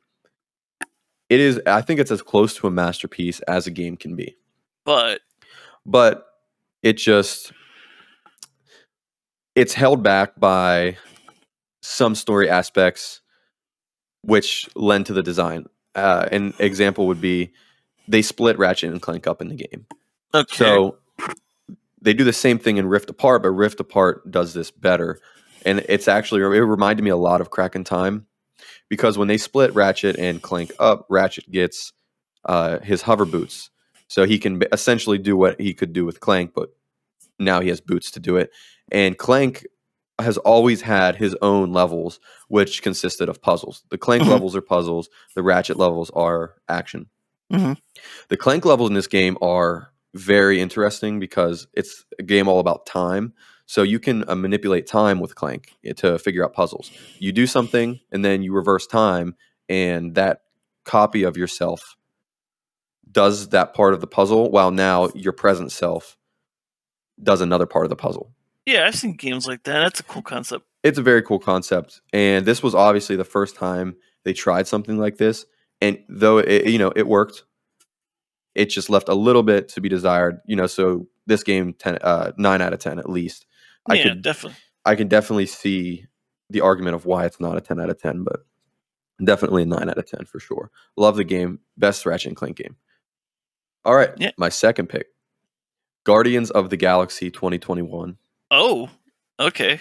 [1.31, 1.61] It is.
[1.67, 4.37] I think it's as close to a masterpiece as a game can be
[4.85, 5.21] But
[5.87, 6.27] but
[6.83, 7.53] it just
[9.57, 10.97] it's held back by
[11.83, 13.23] some story aspects
[14.23, 17.53] which lend to the design uh, an example would be
[18.09, 19.87] they split ratchet and clank up in the game
[20.35, 20.57] okay.
[20.57, 20.97] so
[22.01, 25.19] they do the same thing in rift apart but rift apart does this better
[25.65, 28.27] and it's actually it reminded me a lot of crack in time
[28.89, 31.93] because when they split ratchet and clank up ratchet gets
[32.45, 33.71] uh, his hover boots
[34.09, 36.71] so he can essentially do what he could do with Clank, but
[37.39, 38.51] now he has boots to do it.
[38.91, 39.67] And Clank
[40.19, 42.19] has always had his own levels,
[42.49, 43.85] which consisted of puzzles.
[43.91, 47.09] The Clank levels are puzzles, the Ratchet levels are action.
[47.53, 47.79] Mhm.
[48.29, 52.87] The Clank levels in this game are very interesting because it's a game all about
[52.87, 53.33] time.
[53.67, 56.91] So you can uh, manipulate time with Clank eh, to figure out puzzles.
[57.19, 59.37] You do something and then you reverse time,
[59.69, 60.43] and that
[60.85, 61.97] copy of yourself
[63.11, 66.17] does that part of the puzzle while now your present self
[67.23, 68.33] does another part of the puzzle.
[68.67, 69.81] yeah, I've seen games like that.
[69.81, 70.67] That's a cool concept.
[70.83, 74.99] It's a very cool concept and this was obviously the first time they tried something
[74.99, 75.45] like this
[75.81, 77.45] and though it you know it worked
[78.59, 81.99] it just left a little bit to be desired, you know, so this game 10
[82.03, 83.47] uh 9 out of 10 at least.
[83.89, 84.59] I yeah, could definitely.
[84.85, 86.07] I can definitely see
[86.51, 88.41] the argument of why it's not a 10 out of 10, but
[89.23, 90.73] definitely a 9 out of 10 for sure.
[90.97, 91.61] Love the game.
[91.77, 92.77] Best Ratchet and Clank game.
[93.85, 94.11] All right.
[94.17, 94.33] Yeah.
[94.37, 95.07] My second pick
[96.05, 98.17] Guardians of the Galaxy 2021.
[98.51, 98.91] Oh,
[99.39, 99.81] okay.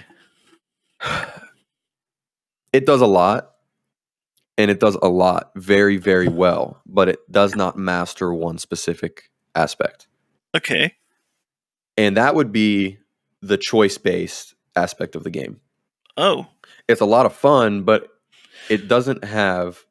[2.74, 3.54] It does a lot,
[4.58, 9.30] and it does a lot very, very well, but it does not master one specific
[9.56, 10.08] aspect.
[10.56, 10.96] Okay.
[11.96, 12.98] And that would be
[13.42, 15.60] the choice based aspect of the game.
[16.16, 16.48] Oh,
[16.88, 18.08] it's a lot of fun, but
[18.70, 19.86] it doesn't have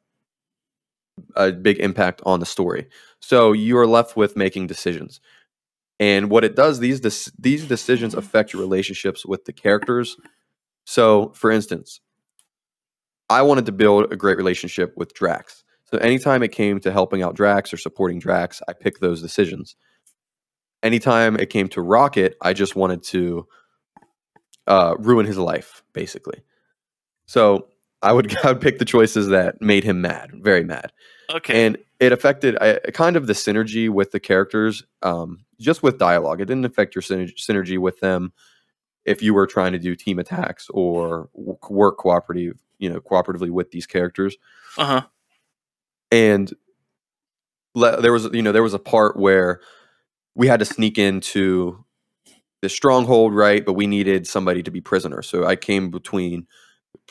[1.35, 2.87] a big impact on the story.
[3.19, 5.19] So you are left with making decisions.
[5.99, 10.17] And what it does, these dec- these decisions affect your relationships with the characters.
[10.85, 12.01] So, for instance,
[13.29, 15.63] I wanted to build a great relationship with Drax.
[15.91, 19.75] So anytime it came to helping out Drax or supporting Drax, I picked those decisions.
[20.83, 23.47] Anytime it came to Rocket, I just wanted to
[24.67, 26.41] uh, ruin his life, basically.
[27.25, 27.67] So
[28.01, 30.91] I would I would pick the choices that made him mad, very mad,
[31.33, 31.65] Okay.
[31.65, 36.41] and it affected I, kind of the synergy with the characters, um, just with dialogue.
[36.41, 38.33] It didn't affect your synergy, synergy with them
[39.05, 43.71] if you were trying to do team attacks or work cooperative, you know, cooperatively with
[43.71, 44.37] these characters.
[44.77, 45.01] Uh huh.
[46.11, 46.53] and
[47.75, 49.61] le- there was you know there was a part where
[50.35, 51.83] we had to sneak into
[52.61, 53.65] the stronghold right?
[53.65, 55.21] But we needed somebody to be prisoner.
[55.21, 56.47] So i came between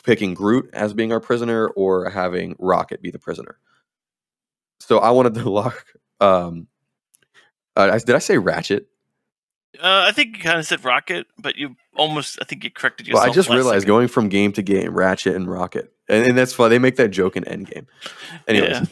[0.03, 3.57] picking groot as being our prisoner or having rocket be the prisoner.
[4.79, 5.85] So i wanted to lock
[6.19, 6.67] um
[7.75, 8.87] uh, I- did i say ratchet
[9.75, 13.07] Uh, I think you kind of said Rocket, but you almost I think you corrected
[13.07, 13.29] well yourself.
[13.31, 13.87] i just realized second.
[13.87, 17.07] going from game to game ratchet and rocket and, and that's why they make that
[17.09, 17.87] joke in endgame
[18.47, 18.85] anyways Yeah.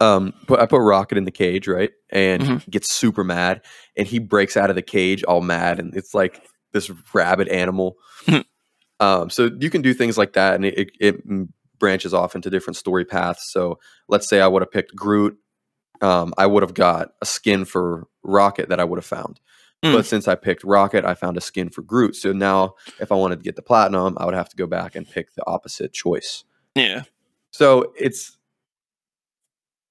[0.00, 2.70] um but i put rocket in the cage right and Mhm.
[2.70, 3.62] gets super mad
[3.96, 7.96] and he breaks out of the cage all mad and it's like this rabid animal
[8.26, 8.44] Mhm.
[9.00, 12.50] um so you can do things like that and it, it, it branches off into
[12.50, 15.38] different story paths so let's say i would have picked groot
[16.02, 19.40] um i would have got a skin for rocket that i would have found
[19.84, 19.92] Mm.
[19.92, 23.14] but since i picked rocket i found a skin for groot so now if i
[23.14, 25.92] wanted to get the platinum i would have to go back and pick the opposite
[25.92, 26.44] choice
[26.74, 27.02] Yeah.
[27.50, 28.36] so it's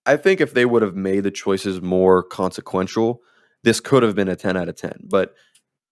[0.05, 3.21] I think if they would have made the choices more consequential,
[3.63, 5.05] this could have been a 10 out of 10.
[5.05, 5.33] But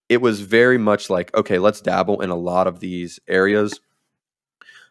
[0.09, 3.79] it was very much like, okay, let's dabble in a lot of these areas.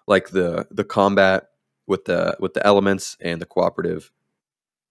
[0.06, 1.48] Like the the combat
[1.86, 4.10] with the with the elements and the cooperative,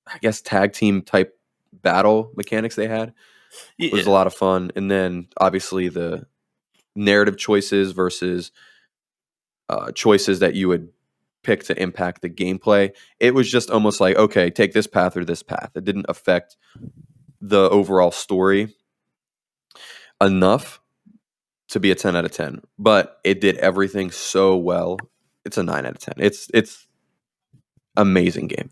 [0.05, 1.35] I guess tag team type
[1.73, 3.13] battle mechanics they had
[3.77, 3.91] Yeah.
[3.91, 4.71] was a lot of fun.
[4.75, 6.25] And then obviously the
[6.95, 8.51] narrative choices versus
[9.69, 10.89] uh, choices that you would
[11.43, 12.91] pick to impact the gameplay.
[13.19, 15.71] It was just almost like, okay, take this path or this path.
[15.75, 16.57] It didn't affect
[17.41, 18.75] the overall story
[20.21, 20.81] enough
[21.69, 24.97] to be a 10 out of 10, but it did everything so well.
[25.45, 26.15] It's a 9 out of 10.
[26.17, 26.87] It's it's
[27.95, 28.71] amazing game.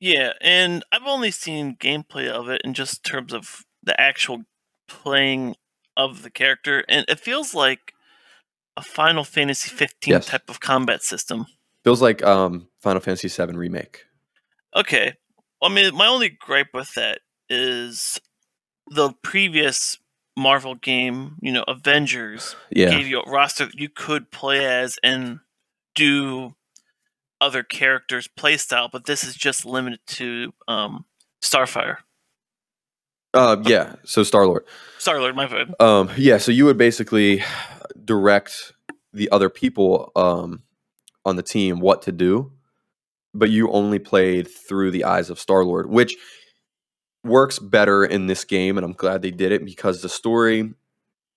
[0.00, 4.44] Yeah, and I've only seen gameplay of it in just terms of the actual
[4.88, 5.56] playing
[5.96, 7.92] of the character, and it feels like
[8.76, 10.26] a Final Fantasy 15 Yes.
[10.26, 11.46] type of combat system.
[11.84, 14.04] Feels like um Final Fantasy 7 remake.
[14.74, 15.14] Okay,
[15.62, 18.20] I mean, my only gripe with that is
[18.88, 19.98] the previous
[20.36, 22.90] Marvel game, you know, Avengers, Yeah.
[22.90, 25.38] gave you a roster that you could play as and
[25.94, 26.56] do
[27.40, 31.04] other characters' playstyle, but this is just limited to um,
[31.42, 31.98] Starfire.
[33.34, 34.64] Uh yeah, so Star-Lord.
[34.98, 35.74] Star Lord, my bad.
[35.80, 37.42] Um, yeah, so you would basically
[38.04, 38.72] direct
[39.12, 40.62] the other people um,
[41.24, 42.52] on the team what to do,
[43.34, 46.16] but you only played through the eyes of Star Lord, which
[47.24, 50.72] works better in this game, and I'm glad they did it because the story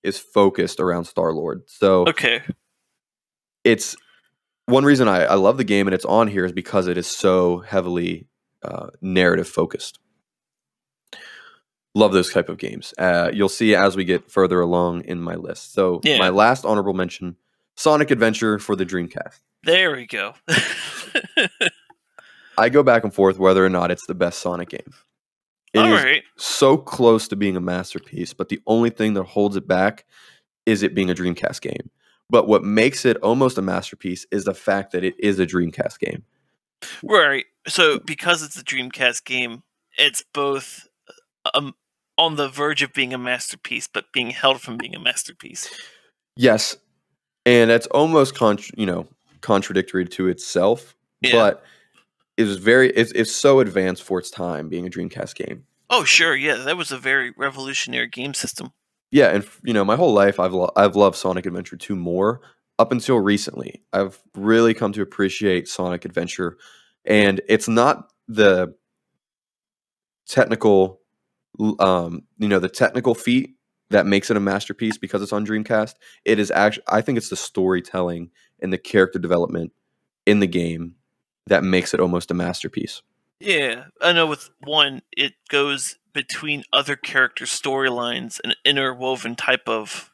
[0.04, 1.64] is focused around Star Lord.
[1.68, 2.42] So Okay.
[3.64, 3.96] it's
[4.68, 7.08] one reason I, I love the game and it's on here is because it is
[7.08, 8.28] so heavily
[8.64, 10.00] uh, narrative focused.
[11.98, 12.94] Love those type of games.
[13.00, 15.74] Uh, you'll see as we get further along in my list.
[15.74, 16.20] So Yeah.
[16.20, 17.36] my last honorable mention:
[17.76, 19.40] Sonic Adventure for the Dreamcast.
[19.64, 20.36] There we go.
[22.58, 24.94] I go back and forth whether or not it's the best Sonic game.
[25.74, 26.24] It All is right.
[26.38, 30.06] so close to being a masterpiece, but the only thing that holds it back
[30.66, 31.90] is it being a Dreamcast game.
[32.30, 36.00] But what makes it almost a masterpiece is the fact that it is a Dreamcast
[36.00, 36.24] game.
[37.04, 37.46] Right.
[37.68, 39.64] So because it's a Dreamcast game,
[39.98, 40.88] it's both
[41.54, 41.74] um,
[42.18, 45.70] on the verge of being a masterpiece, but being held from being a masterpiece.
[46.36, 46.76] Yes,
[47.46, 49.08] and that's almost contr you know
[49.42, 51.32] contradictory to itself, Yeah.
[51.34, 51.64] but
[52.38, 55.66] it was very it's, it's so advanced for its time being a Dreamcast game.
[55.90, 56.36] Oh, sure.
[56.36, 58.74] Yeah, that was a very revolutionary game system.
[59.10, 62.42] Yeah, and you know my whole life I've lo- I've loved Sonic Adventure 2 more
[62.78, 63.82] up until recently.
[63.94, 66.58] I've really come to appreciate Sonic Adventure
[67.06, 68.76] and it's not the
[70.28, 70.97] technical
[71.80, 73.56] um you know the technical feat
[73.90, 75.96] that makes it a masterpiece because it's on Dreamcast.
[76.26, 78.32] It is actually I think it's the storytelling
[78.62, 79.72] and the character development
[80.26, 80.96] in the game
[81.48, 83.02] that makes it almost a masterpiece.
[83.40, 84.26] Yeah, I know.
[84.26, 90.12] With one, it goes between other characters' storylines, an interwoven type of,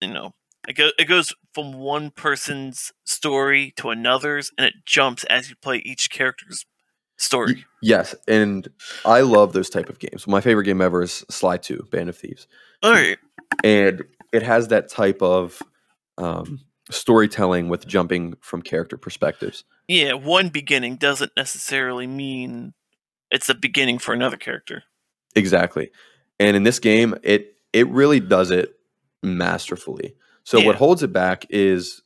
[0.00, 0.34] you know,
[0.66, 5.56] it, go, it goes from one person's story to another's, and it jumps as you
[5.56, 6.64] play each character's
[7.16, 7.64] story.
[7.82, 8.68] Yes, and
[9.04, 10.26] I love those type of games.
[10.26, 12.46] My favorite game ever is Sly 2, Band of Thieves.
[12.82, 13.18] All right.
[13.64, 14.02] and
[14.32, 15.62] it has that type of
[16.18, 16.60] um,
[16.90, 19.64] storytelling with jumping from character perspectives.
[19.88, 22.74] Yeah, one beginning doesn't necessarily mean
[23.30, 24.82] it's the beginning for another character.
[25.34, 25.90] Exactly,
[26.40, 28.74] and in this game, it it really does it
[29.22, 30.14] masterfully.
[30.44, 30.66] So Yeah.
[30.66, 32.02] what holds it back is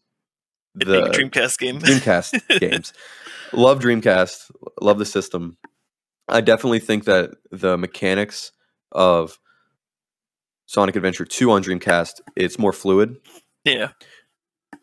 [0.74, 1.78] the Dreamcast game.
[1.80, 2.92] Dreamcast games.
[3.52, 4.50] Love Dreamcast.
[4.80, 5.56] Love the system.
[6.28, 8.52] I definitely think that the mechanics
[8.92, 9.38] of
[10.66, 13.16] Sonic Adventure 2 on Dreamcast, it's more fluid.
[13.64, 13.90] yeah.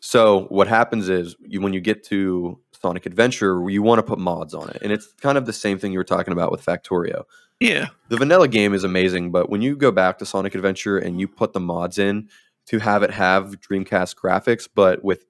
[0.00, 4.18] So what happens is you when you get to Sonic Adventure, you want to put
[4.18, 4.78] mods on it.
[4.82, 7.24] And it's kind of the same thing you were talking about with Factorio.
[7.58, 7.88] Yeah.
[8.08, 11.26] The vanilla game is amazing, but when you go back to Sonic Adventure and you
[11.26, 12.28] put the mods in
[12.66, 15.24] to have it have Dreamcast graphics, but with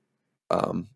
[0.51, 0.89] um,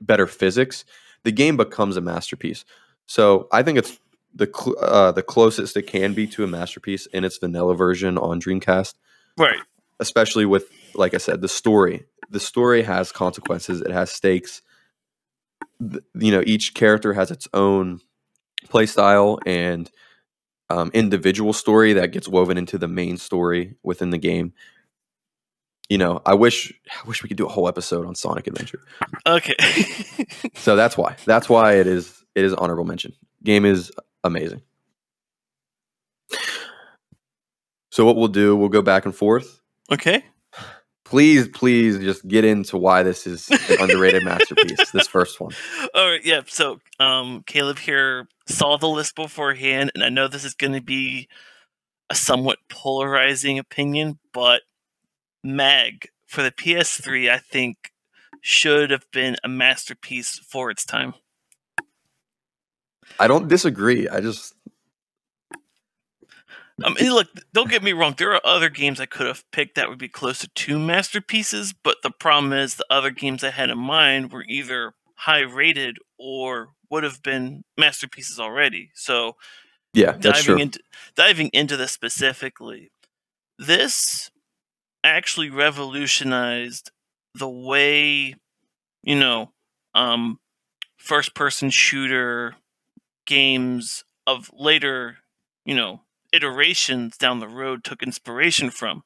[0.00, 0.84] better physics,
[1.24, 2.64] the game becomes a masterpiece.
[3.06, 3.98] So I think it's
[4.34, 8.16] the cl- uh, the closest it can be to a masterpiece in its vanilla version
[8.18, 8.94] on Dreamcast,
[9.38, 9.60] Right.
[10.00, 12.04] especially with, like I said, the story.
[12.30, 13.82] The story has consequences.
[13.82, 14.62] It has stakes.
[15.80, 18.00] Th- You know, each character has its own
[18.68, 19.90] play style and
[20.70, 24.54] um, individual story that gets woven into the main story within the game.
[25.92, 28.80] You know, I wish I wish we could do a whole episode on Sonic Adventure.
[29.26, 29.54] Okay.
[30.54, 31.16] So that's why.
[31.26, 33.12] That's why it is it is honorable mention.
[33.44, 33.92] Game is
[34.24, 34.62] amazing.
[37.90, 39.60] So what we'll do, we'll go back and forth.
[39.92, 40.24] okay.
[41.04, 44.92] Please, please just get into why this is an underrated masterpiece.
[44.92, 45.52] This first one.
[45.94, 46.24] All right.
[46.24, 46.40] Yeah.
[46.46, 50.80] So, um, Caleb here saw the list beforehand, and I know this is going to
[50.80, 51.28] be
[52.08, 54.62] a somewhat polarizing opinion, but
[55.42, 57.92] Mag for the PS3, I think,
[58.40, 61.14] should have been a masterpiece for its time.
[63.18, 64.08] I don't disagree.
[64.08, 64.54] I just
[66.84, 68.14] I mean, look, don't get me wrong.
[68.16, 71.98] There are other games I could have picked that would be closer to masterpieces, but
[72.02, 76.70] the problem is the other games I had in mind were either high rated or
[76.90, 78.90] would have been masterpieces already.
[78.94, 79.36] So
[79.92, 80.58] yeah, that's diving true.
[80.58, 80.80] into
[81.14, 82.90] diving into this specifically,
[83.58, 84.30] this
[85.04, 86.90] actually revolutionized
[87.34, 88.34] the way
[89.02, 89.52] you know
[89.94, 90.38] um,
[90.98, 92.56] first person shooter
[93.26, 95.18] games of later
[95.64, 96.00] you know
[96.32, 99.02] iterations down the road took inspiration from.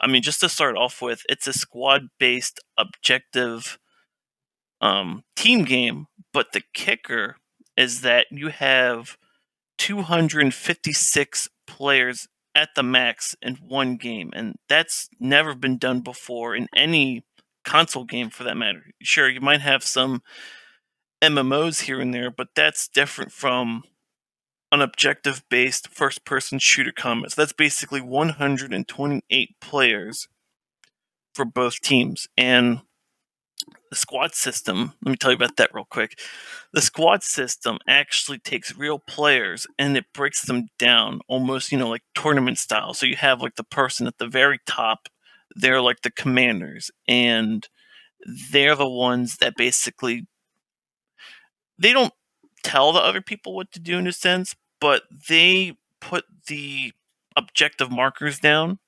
[0.00, 3.78] I mean, just to start off with, it's a squad based objective
[4.80, 7.36] um, team game, but the kicker
[7.76, 9.16] is that you have
[9.78, 16.68] 256 players at the max in one game, and that's never been done before in
[16.74, 17.24] any
[17.64, 18.84] console game for that matter.
[19.02, 20.22] Sure, you might have some
[21.22, 23.84] MMOs here and there, but that's different from
[24.72, 27.32] an objective based first person shooter combat.
[27.32, 30.28] So that's basically 128 players
[31.34, 32.28] for both teams.
[32.36, 32.80] And
[33.92, 36.18] the squad system, let me tell you about that real quick.
[36.72, 41.90] The squad system actually takes real players and it breaks them down almost, you know,
[41.90, 42.94] like tournament style.
[42.94, 45.10] So you have like the person at the very top,
[45.54, 47.68] they're like the commanders, and
[48.50, 50.26] they're the ones that basically
[51.78, 52.14] they don't
[52.64, 56.92] tell the other people what to do in a sense, but they put the
[57.36, 58.78] objective markers down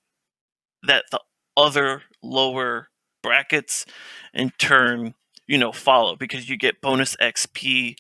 [0.83, 1.21] that the
[1.59, 2.89] other lower
[3.25, 3.87] brackets
[4.35, 5.15] in turn,
[5.49, 7.97] you know, follow because you get bonus XP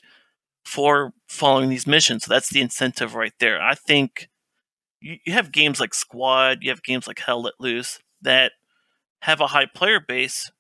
[0.64, 2.24] for following these missions.
[2.24, 3.60] So that's the incentive right there.
[3.60, 4.28] I think
[5.00, 8.52] you, you have games like Squad, you have games like Hell Let Loose that
[9.22, 10.52] have a high player base,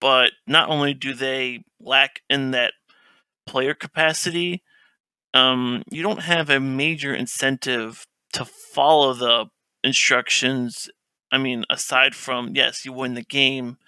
[0.00, 2.72] but not only do they lack in that
[3.44, 4.62] player capacity,
[5.34, 9.46] um, you don't have a major incentive to follow the
[9.82, 10.88] instructions.
[11.32, 13.78] I mean, aside from yes, you win the game,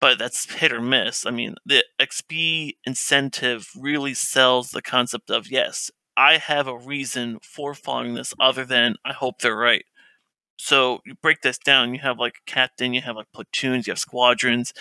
[0.00, 1.26] but that's hit or miss.
[1.26, 7.38] I mean, the XP incentive really sells the concept of yes, I have a reason
[7.42, 9.84] for following this other than I hope they're right.
[10.58, 13.92] So you break this down, you have like a captain, you have like platoons, you
[13.92, 14.72] have squadrons,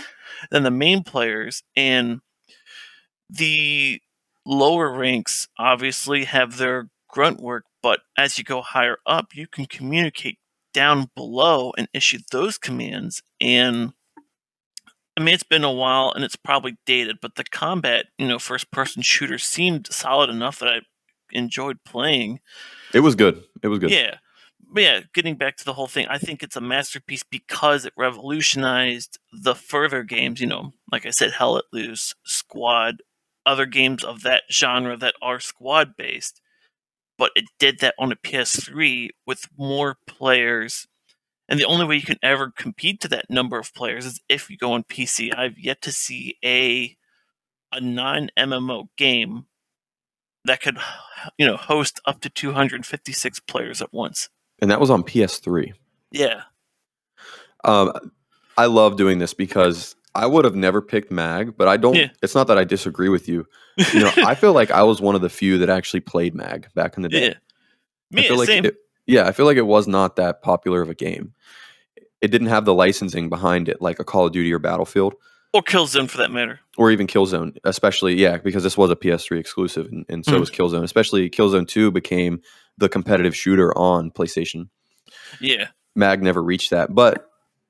[0.52, 2.22] then the main players, and
[3.30, 4.02] the
[4.46, 9.66] lower ranks obviously have their grunt work, but as you go higher up, you can
[9.66, 10.38] communicate
[10.74, 13.22] down below and issue those commands.
[13.42, 13.94] And
[15.18, 18.40] I mean, it's been a while and it's probably dated, but the combat, you know,
[18.40, 20.80] first person shooter seemed solid enough that I
[21.32, 22.40] enjoyed playing.
[22.94, 23.44] It was good.
[23.62, 23.92] It was good.
[23.92, 24.16] Yeah.
[24.72, 27.94] But yeah, getting back to the whole thing, I think it's a masterpiece because it
[27.98, 33.02] revolutionized the further games, you know, like I said, Hell Let Loose, Squad,
[33.46, 36.40] other games of that genre that are squad based.
[37.20, 40.88] But it did that on a PS3 with more players.
[41.48, 44.50] And the only way you can ever compete to that number of players is if
[44.50, 45.38] you go on PC.
[45.38, 46.96] I've yet to see a
[47.72, 49.46] a non MMO game
[50.46, 50.78] that could,
[51.38, 54.30] you know, host up to 256 players at once.
[54.62, 55.74] And that was on PS3.
[56.12, 56.44] Yeah.
[57.64, 57.92] Um,
[58.58, 61.96] I love doing this because I would have never picked Mag, but I don't.
[61.96, 62.10] Yeah.
[62.24, 63.46] It's not that I disagree with you.
[63.94, 66.68] You know, I feel like I was one of the few that actually played Mag
[66.76, 67.28] back in the day.
[67.28, 67.34] Yeah.
[68.12, 68.66] Me, I feel like same.
[68.66, 71.34] It, yeah, I feel like it was not that popular of a game.
[72.20, 75.16] It didn't have the licensing behind it like a Call of Duty or Battlefield
[75.54, 76.60] or Killzone for that matter.
[76.78, 80.40] or even Killzone, especially yeah, because this was a PS3 exclusive, and, and so Mhm.
[80.42, 80.84] was Killzone.
[80.84, 82.42] Especially Killzone Two became
[82.78, 84.68] the competitive shooter on PlayStation.
[85.40, 85.68] Yeah.
[85.96, 87.29] Mag never reached that, but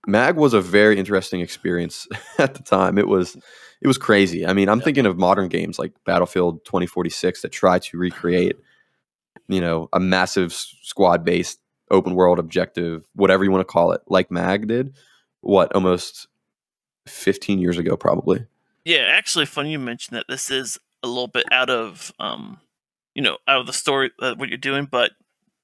[0.09, 2.07] Mag was a very interesting experience
[2.37, 2.97] at the time.
[2.97, 3.35] It was
[3.81, 4.45] it was crazy.
[4.45, 4.85] I mean, I'm Yeah.
[4.85, 8.57] thinking of modern games like Battlefield 2046 that try to recreate,
[9.47, 11.59] you know, a massive squad based
[11.91, 14.95] open world objective, whatever you want to call it, like Mag did.
[15.41, 16.27] What almost
[17.07, 18.45] 15 years ago, probably.
[18.85, 20.25] Yeah, actually, funny you mentioned that.
[20.27, 22.59] This is a little bit out of, um,
[23.15, 25.11] you know, out of the story uh, what you're doing, but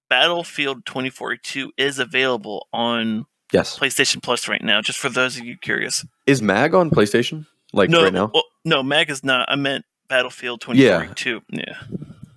[0.10, 3.78] Battlefield 2042 is available on Yes.
[3.80, 4.82] PlayStation Plus right now.
[4.82, 6.06] Just for those of you curious.
[6.26, 7.46] Is Mag on PlayStation?
[7.74, 8.32] Like no, right now?
[8.34, 9.50] well, no, Mag is not.
[9.52, 11.06] I meant Battlefield Yeah.
[11.14, 11.41] 2042.
[11.50, 11.74] Yeah.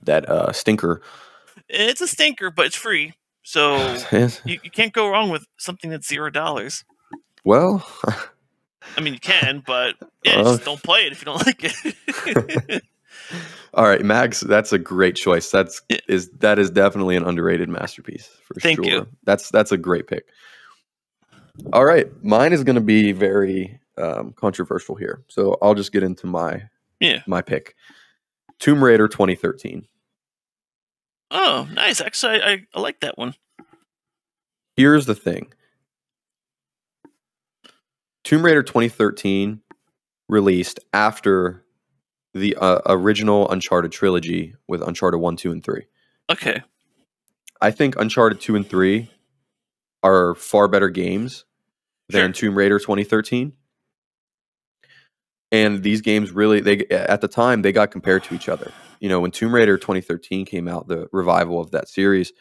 [0.04, 1.02] That uh, stinker.
[1.68, 3.76] it's a stinker, but it's free, so
[4.12, 6.84] you, you can't go wrong with something that's zero dollars.
[7.44, 7.86] well,
[8.96, 11.60] I mean, you can, but yeah, Uh, just don't play it if you don't like
[11.62, 12.82] it.
[13.74, 14.40] all right, Mags.
[14.40, 15.50] That's a great choice.
[15.50, 15.98] That's Yeah.
[16.08, 18.84] is that is definitely an underrated masterpiece for Thank sure.
[18.86, 19.06] you.
[19.24, 20.26] That's that's a great pick.
[21.72, 26.02] All right, mine is going to be very um, controversial here, so I'll just get
[26.02, 26.62] into my
[27.00, 27.22] yeah.
[27.26, 27.74] my pick.
[28.58, 29.86] Tomb Raider 2013.
[31.30, 32.00] Oh, nice.
[32.00, 33.34] Actually, I, I, like that one.
[34.76, 35.52] Here's the thing.
[38.24, 39.60] Tomb Raider 2013
[40.28, 41.64] released after
[42.34, 45.86] the uh, original Uncharted trilogy with Uncharted 1, 2, and 3.
[46.30, 46.62] Okay.
[47.60, 49.10] I think Uncharted 2 and 3
[50.02, 51.44] are far better games
[52.08, 53.52] than Tomb Raider 2013.
[55.50, 58.70] And these games really they at the time they got compared to each other.
[59.00, 62.32] You know, when Tomb Raider 2013 came out, the revival of that series,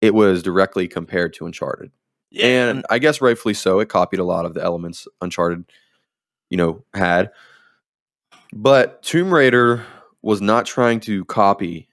[0.00, 1.90] it was directly compared to Uncharted.
[2.30, 2.46] Yeah.
[2.70, 3.78] and I guess rightfully so.
[3.80, 5.64] It copied a lot of the elements Uncharted,
[6.50, 7.30] you know, had.
[8.52, 9.84] But Tomb Raider
[10.22, 11.88] was not trying to copy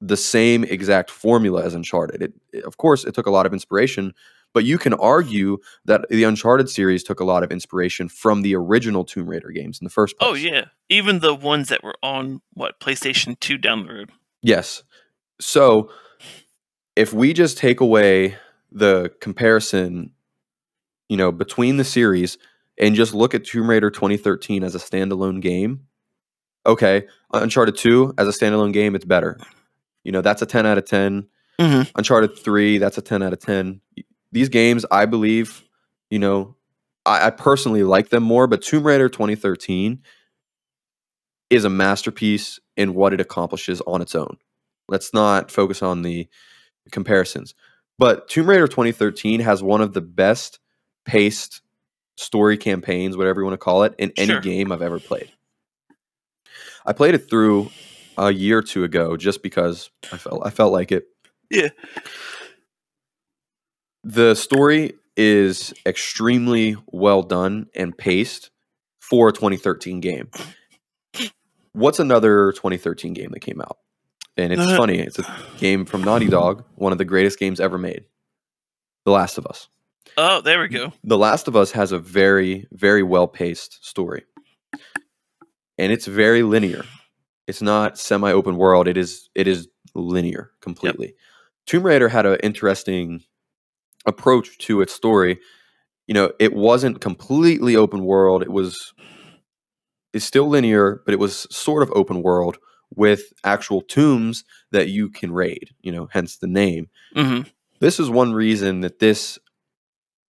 [0.00, 2.22] the same exact formula as Uncharted.
[2.22, 4.12] It, it- of course, it took a lot of inspiration,
[4.52, 8.54] but you can argue that the Uncharted series took a lot of inspiration from the
[8.54, 10.30] original Tomb Raider games in the first place.
[10.30, 14.10] oh yeah, even the ones that were on what PlayStation Two down the road.
[14.42, 14.82] Yes.
[15.40, 15.90] So
[16.94, 18.36] if we just take away
[18.72, 20.12] the comparison,
[21.08, 22.38] you know, between the series
[22.80, 25.86] and just look at Tomb Raider 2013 as a standalone game,
[26.64, 29.38] okay, Uncharted 2 as a standalone game, it's better.
[30.04, 31.26] You know, that's a 10 out of 10.
[31.60, 31.90] Mhm.
[31.96, 33.80] Uncharted 3, that's a 10 out of 10.
[34.32, 35.62] These games, I believe,
[36.10, 36.56] you know,
[37.04, 40.02] I, I personally like them more, but Tomb Raider 2013
[41.50, 44.36] is a masterpiece in what it accomplishes on its own.
[44.88, 46.28] Let's not focus on the
[46.90, 47.54] comparisons.
[47.98, 50.58] But Tomb Raider 2013 has one of the best
[51.04, 51.62] paced
[52.16, 54.40] story campaigns, whatever you want to call it, in any Sure.
[54.40, 55.30] game I've ever played.
[56.84, 57.70] I played it through
[58.18, 61.04] a year or two ago just because I felt I felt like it.
[61.50, 61.68] Yeah.
[64.08, 68.50] The story is extremely well done and paced
[69.00, 70.30] for a 2013 game.
[71.72, 73.78] What's another 2013 game that came out?
[74.36, 77.58] And it's Uh, funny, it's a game from Naughty Dog, one of the greatest games
[77.58, 78.04] ever made.
[79.04, 79.68] The Last of Us.
[80.16, 80.92] Oh, there we go.
[81.02, 84.22] The Last of Us has a very, very well paced story.
[85.78, 86.84] And it's very linear.
[87.48, 88.86] It's not semi open world.
[88.86, 91.14] It is it is linear completely.
[91.66, 93.24] Tomb Raider had an interesting
[94.06, 95.38] approach to its story.
[96.06, 98.42] You know, it wasn't completely open world.
[98.42, 98.92] It was
[100.12, 102.58] it's still linear, but it was sort of open world
[102.94, 107.40] with actual tombs that you can raid, you know, hence the name hmm
[107.80, 109.38] this is one reason that this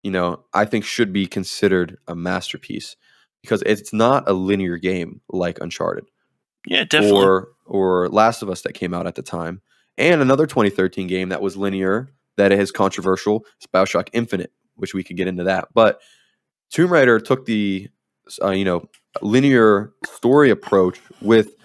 [0.04, 2.96] you know i think should be considered a masterpiece
[3.42, 6.06] because it's not a linear game like uncharted
[6.66, 7.20] Yeah, definitely.
[7.22, 9.62] or or last of us that came out at the time
[9.98, 15.04] and another 2013 game that was linear that is controversial is bioshock infinite which we
[15.04, 15.68] could get into that.
[15.74, 16.00] But
[16.70, 17.90] tomb raider took the
[18.42, 18.88] uh, you know
[19.22, 21.56] linear story approach with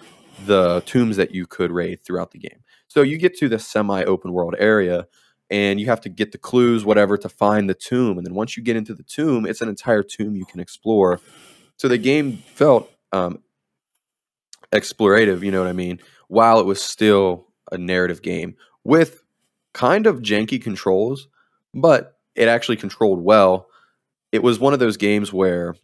[0.45, 2.63] the tombs that you could raid throughout the game.
[2.87, 5.07] So you get to the semi open world area
[5.49, 8.17] and you have to get the clues whatever to find the tomb.
[8.17, 11.21] And then once you get into the tomb it's an entire tomb you can explore.
[11.77, 13.39] So the game felt um,
[14.71, 15.99] explorative you know what i mean
[16.29, 19.22] while it was still a narrative game with
[19.73, 21.27] kind of janky controls
[21.73, 23.67] but it actually controlled well
[24.31, 25.75] it was one of those games where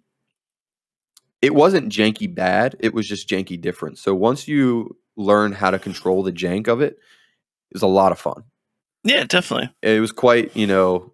[1.42, 3.98] it wasn't janky bad, it was just janky different.
[3.98, 8.12] So once you learn how to control the jank of it, it was a lot
[8.12, 8.44] of fun.
[9.04, 9.70] Yeah, definitely.
[9.82, 11.14] It was quite, you know,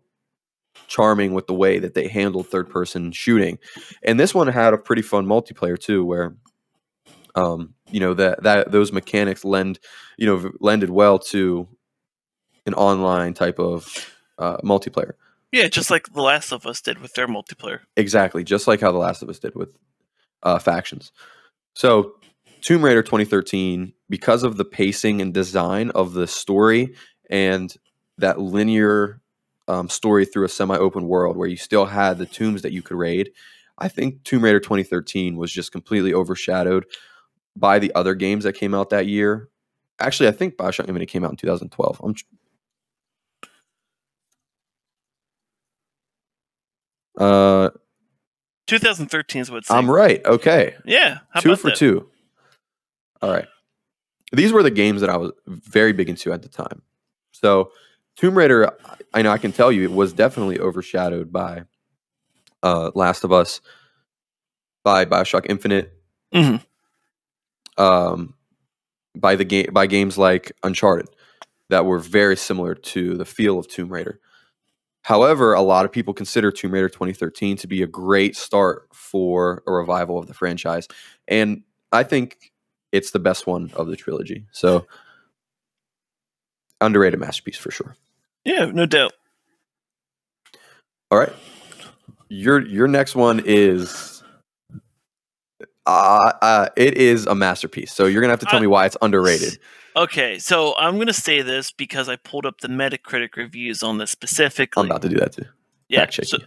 [0.88, 3.60] charming with the way that they handled third person shooting.
[4.04, 6.36] And this one had a pretty fun multiplayer too, where
[7.36, 9.80] um, you know, that that those mechanics lend,
[10.18, 11.68] you know, lended well to
[12.66, 15.14] an online type of uh, multiplayer.
[15.52, 17.80] Yeah, just like The Last of Us did with their multiplayer.
[17.96, 19.70] Exactly, just like how The Last of Us did with
[20.44, 21.12] uh, factions.
[21.74, 22.16] So,
[22.62, 26.96] Tomb Raider 2013, because of the pacing and design of the story
[27.30, 27.74] and
[28.18, 29.22] that linear
[29.68, 32.98] um, story through a semi-open world where you still had the tombs that you could
[32.98, 33.32] raid,
[33.78, 36.86] I think Tomb Raider 2013 was just completely overshadowed
[37.56, 39.50] by the other games that came out that year.
[40.00, 42.02] Actually, I think Bioshock Infinite came out in 2012.
[42.04, 42.16] I'm
[47.18, 47.70] uh
[48.68, 50.26] 2013 is what I'm right.
[50.26, 50.76] Okay.
[50.86, 51.20] Yeah.
[51.40, 51.78] two for that?
[51.78, 52.10] two.
[53.22, 53.48] All right.
[54.34, 56.82] These were the games that I was very big into at the time.
[57.32, 57.72] So
[58.18, 58.72] Tomb Raider,
[59.14, 61.64] I know I can tell you, it was definitely overshadowed by
[62.64, 63.62] uh, Last of Us,
[64.84, 65.94] by Bioshock Infinite,
[66.34, 66.64] Mhm.
[67.78, 68.34] um,
[69.16, 71.08] by the game by games like Uncharted,
[71.70, 74.20] that were very similar to the feel of Tomb Raider.
[75.06, 79.62] However, a lot of people consider Tomb Raider 2013 to be a great start for
[79.68, 80.88] a revival of the franchise,
[81.28, 82.52] and I think
[82.92, 84.48] it's the best one of the trilogy.
[84.52, 84.88] So,
[86.82, 87.96] underrated masterpiece for sure.
[88.46, 89.14] Yeah, no doubt.
[91.12, 91.34] All right.
[92.30, 94.24] Your your next one is
[95.86, 97.94] uh, uh it is a masterpiece.
[97.94, 99.60] So you're going to have to tell me why it's underrated.
[99.98, 104.12] Okay, so I'm gonna say this because I pulled up the Metacritic reviews on this
[104.12, 104.82] specifically.
[104.82, 105.46] I'm about to do that too.
[105.88, 106.38] yeah, check so,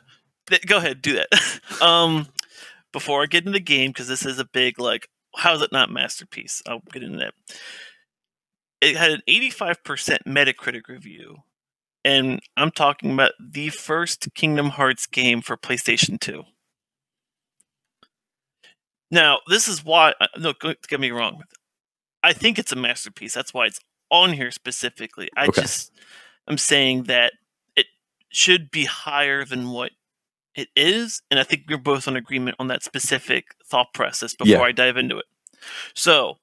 [0.49, 1.61] th- go ahead, do that.
[1.83, 2.29] um,
[2.93, 5.73] before I get into the game, because this is a big like, how is it
[5.73, 6.63] not masterpiece?
[6.69, 7.35] I'll get into that.
[8.81, 11.39] It had an 85% Metacritic review,
[12.05, 16.43] and I'm talking about the first Kingdom Hearts game for PlayStation 2.
[19.11, 20.13] Now, this is why.
[20.21, 20.53] uh, No,
[20.87, 21.43] get me wrong.
[22.23, 23.35] I think it's a masterpiece.
[23.35, 25.29] That's why it's on here specifically.
[25.37, 25.63] I Okay.
[25.63, 25.93] just
[26.49, 27.33] am saying that
[27.77, 27.87] it
[28.31, 29.93] should be higher than what
[30.55, 34.53] it is, and I think we're both on agreement on that specific thought process before
[34.57, 34.63] Yeah.
[34.63, 35.27] I dive into it.
[35.95, 36.39] So,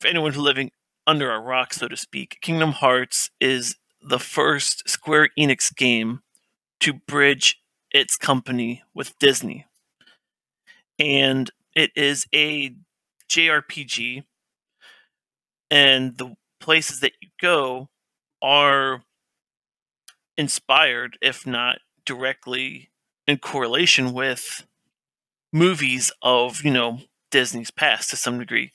[0.00, 0.72] for anyone who's living
[1.06, 6.22] under a rock, so to speak, Kingdom Hearts is the first Square Enix game
[6.80, 7.60] to bridge
[7.90, 9.66] its company with Disney.
[10.98, 12.74] And it is a
[13.28, 14.24] JRPG,
[15.70, 17.88] and the places that you go
[18.42, 19.02] are
[20.36, 22.90] inspired, if not directly
[23.26, 24.66] in correlation with
[25.52, 27.00] movies of, you know,
[27.30, 28.72] Disney's past to some degree.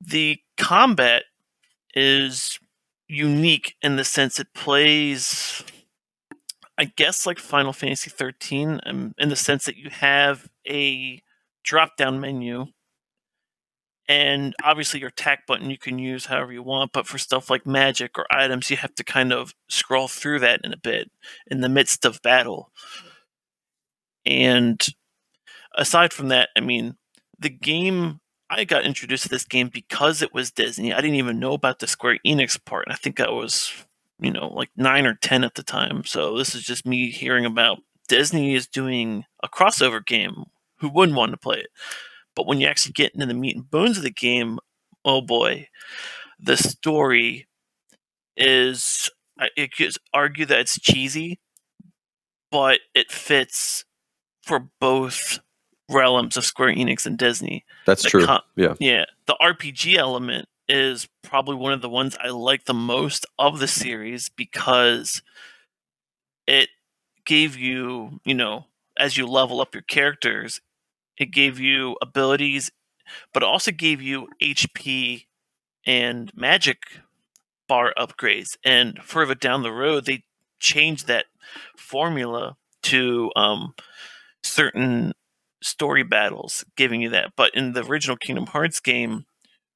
[0.00, 1.24] The combat
[1.94, 2.58] is
[3.08, 5.62] unique in the sense it plays
[6.78, 11.22] I guess like Final Fantasy 13 um, in the sense that you have a
[11.62, 12.66] drop down menu
[14.08, 17.66] and obviously your attack button you can use however you want but for stuff like
[17.66, 21.10] magic or items you have to kind of scroll through that in a bit
[21.46, 22.70] in the midst of battle.
[24.24, 24.80] And
[25.74, 26.96] aside from that i mean
[27.38, 30.92] the game i got introduced to this game because it was disney.
[30.92, 33.72] I didn't even know about the square enix part and i think i was
[34.20, 36.04] you know like 9 or 10 at the time.
[36.04, 37.78] So this is just me hearing about
[38.08, 40.44] disney is doing a crossover game.
[40.78, 41.68] Who wouldn't want to play it
[42.34, 44.58] but when you actually get into the meat and bones of the game,
[45.04, 45.68] oh boy,
[46.40, 47.46] the story
[48.36, 49.08] is.
[49.40, 51.40] Uh, I it could argue that it's cheesy,
[52.50, 53.84] but it fits
[54.44, 55.38] for both
[55.88, 57.64] realms of Square Enix and Disney.
[57.86, 58.26] That's The true.
[58.26, 58.74] com- yeah.
[58.78, 63.58] Yeah, the RPG element is probably one of the ones I like the most of
[63.58, 65.22] the series because
[66.46, 66.68] it
[67.24, 68.66] gave you, you know,
[68.98, 70.60] as you level up your characters,
[71.18, 72.70] it gave you abilities,
[73.32, 75.26] but also gave you HP
[75.86, 76.78] and magic
[77.68, 78.56] bar upgrades.
[78.64, 80.24] And further down the road, they
[80.60, 81.26] changed that
[81.76, 83.74] formula to um,
[84.42, 85.12] certain
[85.62, 87.32] story battles, giving you that.
[87.36, 89.24] But in the original Kingdom Hearts game,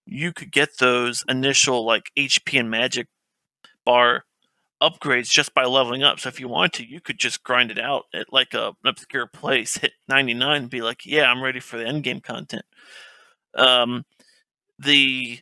[0.05, 3.09] you could get those initial like HP and magic
[3.84, 4.25] bar
[4.82, 6.20] upgrades just by leveling up.
[6.20, 8.74] So if you wanted to, you could just grind it out at like a, an
[8.86, 12.64] obscure place, hit 99 and be like, yeah, I'm ready for the end game content.
[13.54, 14.04] Um,
[14.78, 15.40] the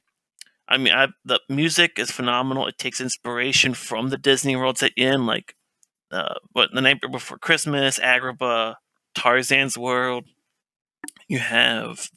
[0.67, 2.67] I mean, I, the music is phenomenal.
[2.67, 5.55] It takes inspiration from the Disney worlds that you're in, like
[6.11, 8.77] uh, what the Nightmare Before Christmas, Agrabah,
[9.15, 10.25] Tarzan's World.
[11.29, 12.09] You have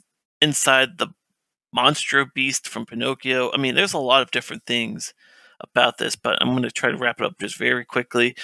[0.42, 1.08] inside the
[1.76, 3.52] Monstro Beast from Pinocchio.
[3.54, 5.14] I mean, there's a lot of different things
[5.62, 8.36] about this, but I'm going to try to wrap it up just very quickly.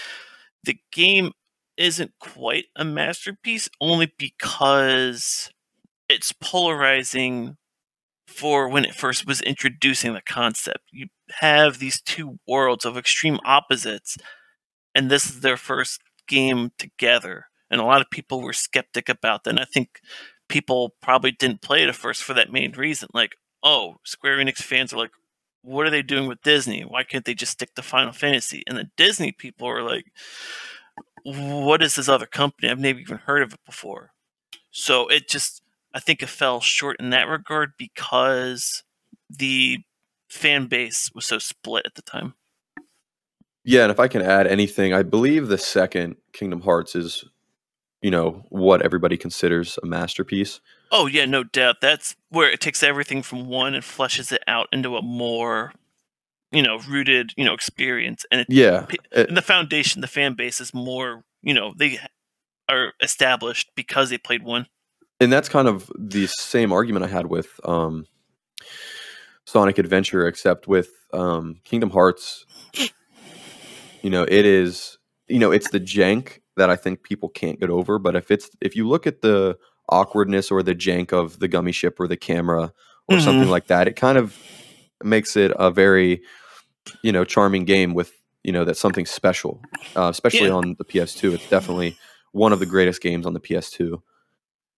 [0.64, 1.32] The game
[1.78, 5.52] isn't quite a masterpiece only because
[6.10, 7.58] it's polarizing
[8.28, 10.84] for when it first was introducing the concept.
[10.92, 11.08] You
[11.40, 14.18] have these two worlds of extreme opposites,
[14.96, 17.46] and this is their first game together.
[17.70, 19.52] And a lot of people were skeptic about that.
[19.52, 20.00] And I think
[20.48, 23.10] people probably didn't play it at first for that main reason.
[23.14, 25.12] Like, oh, Square Enix fans are like,
[25.64, 26.82] what are they doing with Disney?
[26.82, 28.64] Why can't they just stick to Final Fantasy?
[28.68, 30.06] And the Disney people are like,
[31.24, 32.70] what is this other company?
[32.70, 34.12] I've never even heard of it before.
[34.72, 35.62] So it just,
[35.94, 38.84] I think it fell short in that regard because
[39.30, 39.80] the
[40.28, 42.34] fan base was so split at the time.
[43.64, 47.24] Yeah, and if I can add anything, I believe the second Kingdom Hearts is,
[48.02, 50.60] you know, what everybody considers a masterpiece.
[50.96, 51.82] Oh yeah, no doubt.
[51.82, 55.74] That's where it takes everything from one and fleshes it out into a more,
[56.52, 58.26] you know, rooted, you know, experience.
[58.32, 62.00] And it, Yeah, it- and the foundation, the fan base is more, you know, they
[62.70, 64.68] are established because they played one.
[65.20, 68.06] and that's kind of the same argument I had with um,
[69.46, 72.46] Sonic Adventure, except with um, Kingdom Hearts.
[74.02, 77.70] You know, it is you know it's the jank that I think people can't get
[77.70, 77.98] over.
[78.00, 79.58] But if it's if you look at the
[79.90, 82.74] awkwardness or the jank of the gummy ship or the camera
[83.10, 84.38] or something like that, it kind of
[85.04, 86.22] makes it a very
[87.02, 88.12] you know charming game with
[88.44, 89.62] you know that's something special,
[89.96, 90.54] uh, especially Yeah.
[90.54, 91.34] on the PS2.
[91.34, 91.96] It's definitely
[92.32, 94.02] one of the greatest games on the PS2.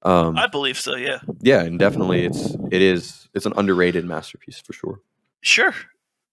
[0.03, 0.95] Um, I believe so.
[0.95, 4.99] Yeah, yeah, and definitely it's it is it's an underrated masterpiece for sure.
[5.41, 5.74] sure.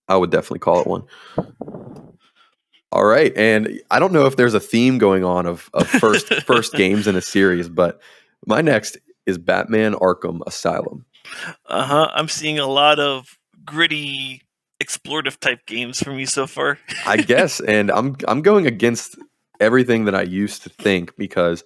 [0.08, 1.04] I would definitely call it one.
[2.90, 6.28] All right, and I don't know if there's a theme going on of, of first
[6.44, 8.00] first games in a series, but
[8.46, 11.04] my next is Batman Arkham Asylum.
[11.66, 12.10] Uh huh.
[12.14, 14.42] I'm seeing a lot of gritty,
[14.82, 16.78] explorative type games from you so far.
[17.06, 19.16] I guess, and I'm I'm going against
[19.60, 21.62] everything that I used to think because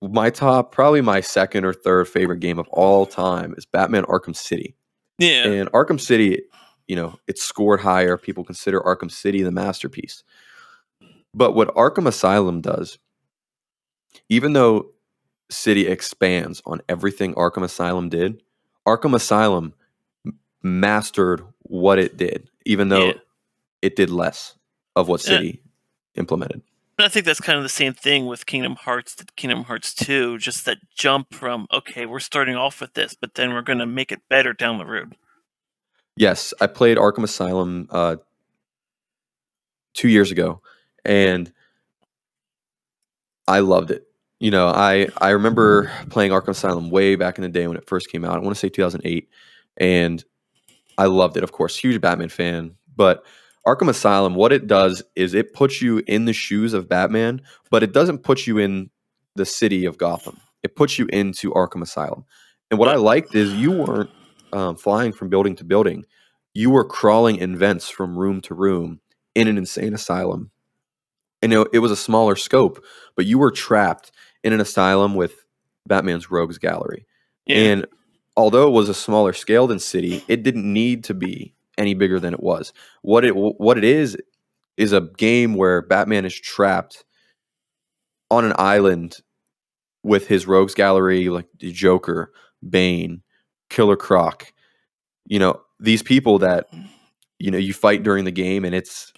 [0.00, 4.34] my top, probably my second or third favorite game of all time is Batman Arkham
[4.34, 4.74] City.
[5.18, 5.44] Yeah.
[5.48, 6.42] And Arkham City,
[6.86, 8.16] you know, it's scored higher.
[8.16, 10.22] People consider Arkham City the masterpiece.
[11.34, 12.98] But what Arkham Asylum does,
[14.28, 14.92] even though
[15.50, 18.42] City expands on everything Arkham Asylum did,
[18.86, 19.74] Arkham Asylum
[20.62, 23.12] mastered what it did, even though Yeah.
[23.82, 24.56] it did less
[24.96, 25.36] of what Yeah.
[25.38, 25.62] City
[26.14, 26.62] implemented.
[26.98, 30.36] And I think that's kind of the same thing with Kingdom Hearts Kingdom Hearts 2,
[30.38, 33.86] just that jump from, okay, we're starting off with this, but then we're going to
[33.86, 35.16] make it better down the road.
[36.16, 38.16] Yes, I played Arkham Asylum uh,
[39.94, 40.60] two years ago,
[41.04, 41.52] and
[43.46, 44.07] I loved it.
[44.40, 47.88] You know, I I remember playing Arkham Asylum way back in the day when it
[47.88, 48.36] first came out.
[48.36, 49.28] I want to say 2008,
[49.76, 50.24] and
[50.96, 51.42] I loved it.
[51.42, 53.24] Of course, huge Batman fan, but
[53.66, 57.82] Arkham Asylum, what it does is it puts you in the shoes of Batman, but
[57.82, 58.90] it doesn't put you in
[59.34, 60.40] the city of Gotham.
[60.62, 62.24] It puts you into Arkham Asylum.
[62.70, 64.10] And what I liked is you weren't
[64.52, 66.04] um, flying from building to building.
[66.54, 69.00] You were crawling in vents from room to room
[69.34, 70.50] in an insane asylum.
[71.42, 72.82] And it, it was a smaller scope,
[73.16, 74.10] but you were trapped
[74.44, 75.44] in an asylum with
[75.86, 77.06] Batman's Rogues Gallery.
[77.46, 77.56] Yeah.
[77.56, 77.86] And
[78.36, 82.20] although it was a smaller scale than City, it didn't need to be any bigger
[82.20, 82.72] than it was.
[83.02, 84.16] What it what it is
[84.76, 87.04] is a game where Batman is trapped
[88.30, 89.18] on an island
[90.02, 92.32] with his Rogues Gallery, like the Joker,
[92.68, 93.22] Bane,
[93.70, 94.52] Killer Croc.
[95.26, 96.68] You know these people that
[97.38, 99.12] you know you fight during the game, and it's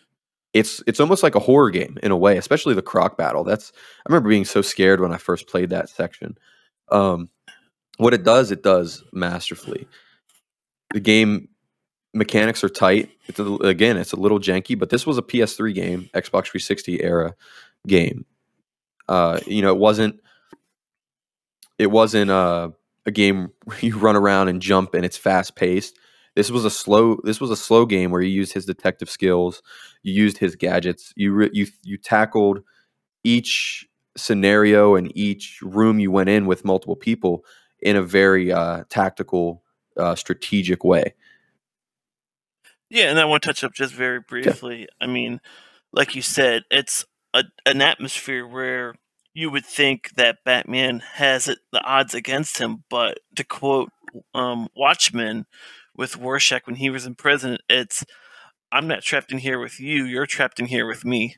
[0.52, 3.44] it's it's almost like a horror game in a way, especially the Croc battle.
[3.44, 6.36] That's I remember being so scared when I first played that section.
[6.90, 7.30] Um,
[7.98, 9.86] what it does, it does masterfully.
[10.92, 11.48] The game
[12.14, 13.10] mechanics are tight.
[13.26, 17.02] It's a, again, it's a little janky, but this was a PS3 game, Xbox 360
[17.02, 17.34] era
[17.86, 18.24] game.
[19.08, 20.20] Uh, you know, it wasn't
[21.78, 22.70] it wasn't uh,
[23.06, 25.98] a game you run around and jump and it's fast paced.
[26.36, 27.18] This was a slow.
[27.24, 29.62] This was a slow game where you used his detective skills,
[30.02, 32.62] you used his gadgets, you re, you you tackled
[33.24, 37.44] each scenario and each room you went in with multiple people
[37.80, 39.62] in a very uh, tactical,
[39.96, 41.14] uh, strategic way.
[42.90, 44.88] Yeah, and I want to touch up just very briefly.
[45.00, 45.40] I mean,
[45.92, 48.94] like you said, it's a, an atmosphere where
[49.32, 53.90] you would think that Batman has it, the odds against him, but to quote
[54.34, 55.46] um, Watchmen
[56.00, 58.04] with Rorschach when he was in prison, it's
[58.72, 61.36] I'm not trapped in here with you, you're trapped in here with me.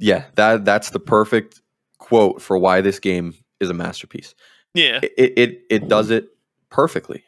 [0.00, 1.62] Yeah, that that's the perfect
[1.98, 4.34] quote for why this game is a masterpiece.
[4.74, 4.98] Yeah.
[5.02, 6.26] It it it does it
[6.70, 7.22] perfectly.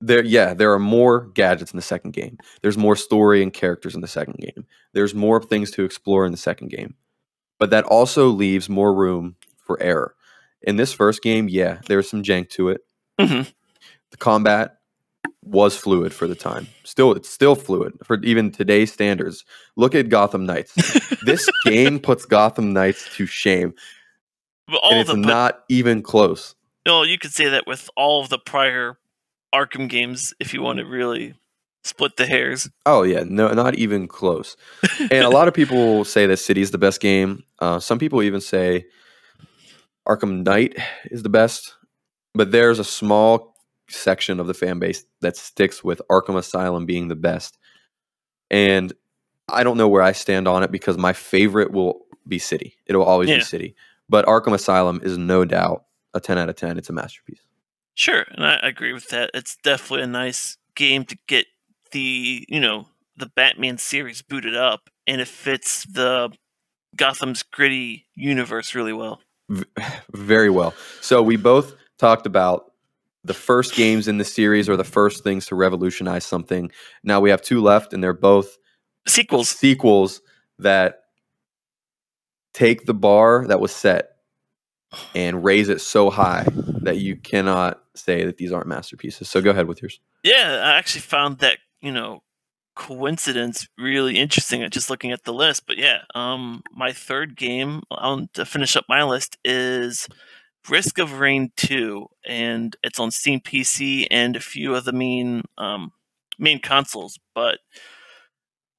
[0.00, 2.38] There yeah, there are more gadgets in the second game.
[2.60, 4.66] There's more story and characters in the second game.
[4.94, 6.96] There's more things to explore in the second game.
[7.60, 10.16] But that also leaves more room for error.
[10.62, 12.80] In this first game, yeah, there's some jank to it.
[13.20, 13.42] hmm
[14.10, 14.78] The combat
[15.44, 16.66] was fluid for the time.
[16.84, 19.44] Still, it's still fluid for even today's standards.
[19.76, 20.72] Look at Gotham Knights.
[21.24, 23.74] this game puts Gotham Knights to shame,
[24.66, 26.54] But all and it's the not even close.
[26.86, 28.98] no, you could say that with all of the prior
[29.54, 31.34] Arkham games if you want to really
[31.84, 32.68] split the hairs.
[32.86, 34.56] Oh yeah, no, not even close.
[34.98, 37.44] and a lot of people say that City is the best game.
[37.58, 38.86] Uh, some people even say
[40.08, 40.76] Arkham Knight
[41.10, 41.74] is the best.
[42.34, 43.53] But there's a small
[43.94, 47.58] section of the fan base that sticks with Arkham Asylum being the best.
[48.50, 48.92] And
[49.48, 52.76] I don't know where I stand on it because my favorite will be City.
[52.86, 53.36] It'll always Yeah.
[53.38, 53.74] be City.
[54.08, 55.84] But Arkham Asylum is no doubt
[56.14, 56.78] a 10 out of 10.
[56.78, 57.40] It's a masterpiece.
[57.94, 59.30] Sure, and I agree with that.
[59.34, 61.46] It's definitely a nice game to get
[61.92, 66.32] the you know the Batman series booted up, and it fits the
[66.96, 69.20] Gotham's gritty universe really well.
[69.48, 69.64] V-
[70.12, 70.74] very well.
[71.00, 72.72] So we both talked about
[73.24, 76.70] the first games in the series are the first things to revolutionize something.
[77.02, 78.58] Now we have two left, and they're both
[79.06, 80.22] Sequels, sequels
[80.58, 81.00] that
[82.52, 84.10] take the bar that was set
[85.14, 86.46] and raise it so high
[86.82, 89.28] that you cannot say that these aren't masterpieces.
[89.28, 90.00] So go ahead with yours.
[90.22, 92.22] yeah, I actually found that you know
[92.76, 94.62] coincidence really interesting.
[94.62, 98.76] at Just looking at the list, but yeah, um, my third game on to finish
[98.76, 100.08] up my list is
[100.68, 105.42] Risk of Rain Two, and it's on Steam PC and a few of the main
[105.58, 105.92] um
[106.38, 107.58] main consoles, but.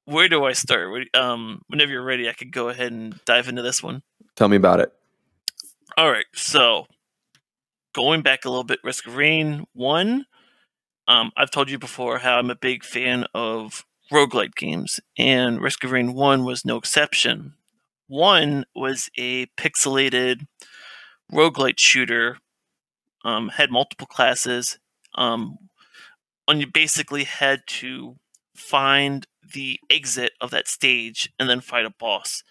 [0.08, 1.08] Where do I start?
[1.14, 4.04] Um, whenever you're ready, I could go ahead and dive into this one.
[4.36, 4.92] Tell me about it.
[5.96, 6.86] All right, so
[7.92, 10.26] going back a little bit, Risk of Rain 1.
[11.08, 15.82] Um, I've told you before how I'm a big fan of roguelite games, and Risk
[15.82, 17.54] of Rain 1 was no exception.
[18.08, 20.46] 1 was a pixelated
[21.32, 22.38] roguelite shooter,
[23.24, 24.78] um, had multiple classes,
[25.14, 25.58] um,
[26.48, 28.16] and you basically had to
[28.56, 32.42] find the exit of that stage and then fight a boss.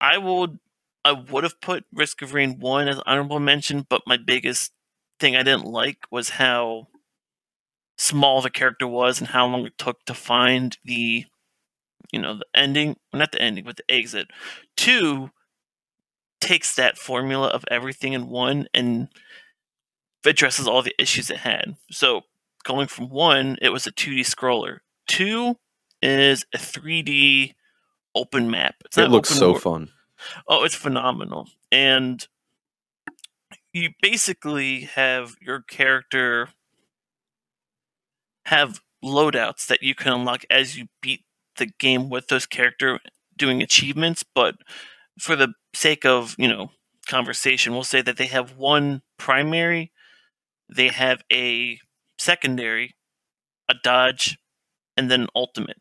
[0.00, 0.58] I would
[1.04, 4.72] I would have put Risk of Rain 1 as honorable mention, but my biggest
[5.18, 6.88] thing I didn't like was how
[7.96, 11.26] small the character was and how long it took to find the
[12.12, 14.28] you know, the ending, not the ending, but the exit.
[14.76, 15.30] 2
[16.42, 19.08] takes that formula of everything in 1 and
[20.26, 21.76] addresses all the issues it had.
[21.90, 22.22] So,
[22.64, 24.80] going from 1, it was a 2D scroller.
[25.06, 25.56] 2
[26.02, 27.54] is a 3D
[28.14, 28.74] open map.
[28.84, 29.88] It's It looks so fun.
[30.46, 31.48] Oh, it's phenomenal.
[31.70, 32.26] And
[33.72, 36.48] you basically have your character
[38.46, 41.24] have loadouts that you can unlock as you beat
[41.56, 42.98] the game with those character
[43.36, 44.56] doing achievements, but
[45.18, 46.70] for the sake of, you know,
[47.06, 49.92] conversation, we'll say that they have one primary,
[50.68, 51.78] they have a
[52.18, 52.94] secondary,
[53.68, 54.38] a dodge,
[54.96, 55.80] and then ultimate.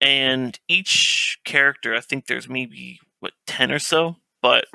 [0.00, 4.66] And each character, I think there's maybe what 10 or so, but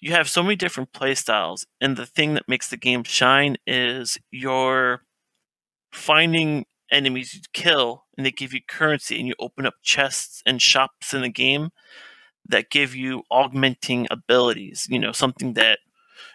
[0.00, 3.56] you have so many different play styles and the thing that makes the game shine
[3.66, 5.02] is you're
[5.92, 10.60] finding enemies you kill and they give you currency and you open up chests and
[10.60, 11.70] shops in the game
[12.48, 15.78] that give you augmenting abilities you know something that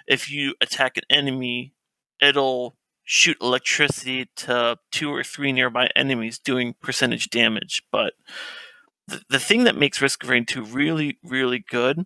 [0.08, 1.74] if you attack an enemy
[2.22, 8.14] it'll shoot electricity to two or three nearby enemies doing percentage damage but
[9.08, 12.06] the, the thing that makes Risk of Rain 2 really, really good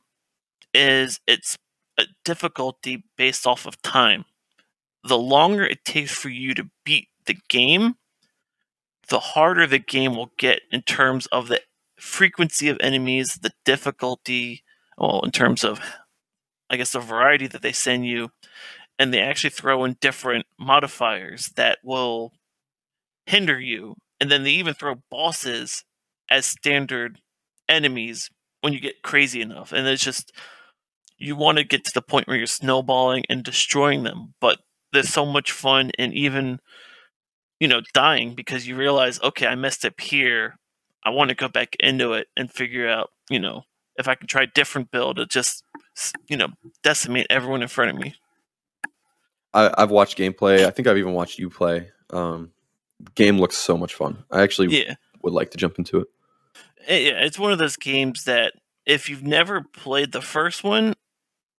[0.74, 1.58] is it's
[1.98, 4.26] a difficulty based off of time.
[5.04, 7.96] The longer it takes for you to beat the game,
[9.10, 11.60] the harder the game will get in terms of the
[12.02, 14.64] frequency of enemies, the difficulty,
[14.98, 15.80] well, in terms of,
[16.70, 18.30] I guess, the variety that they send you.
[19.00, 22.34] And they actually throw in different modifiers that will
[23.26, 23.96] hinder you.
[24.20, 25.84] And then they even throw bosses
[26.30, 27.20] as standard
[27.68, 28.30] enemies
[28.62, 29.72] when you get crazy enough.
[29.72, 30.32] And it's just
[31.18, 34.60] you want to get to the point where you're snowballing and destroying them, but
[34.92, 36.60] there's so much fun in even
[37.60, 40.58] you know dying because you realize okay, I messed up here.
[41.04, 43.64] I want to go back into it and figure out, you know,
[43.98, 45.64] if I can try a different build to just
[46.28, 46.48] you know
[46.84, 48.16] decimate everyone in front of me.
[49.54, 50.66] I, I've watched gameplay.
[50.66, 51.90] I think I've even watched you play.
[52.12, 52.52] Um,
[53.16, 54.24] game looks so much fun.
[54.32, 54.96] I actually Yeah.
[55.24, 56.08] would like to jump into it.
[56.88, 58.54] Eh, yeah, it's one of those games that
[58.86, 60.94] if you've never played the first one,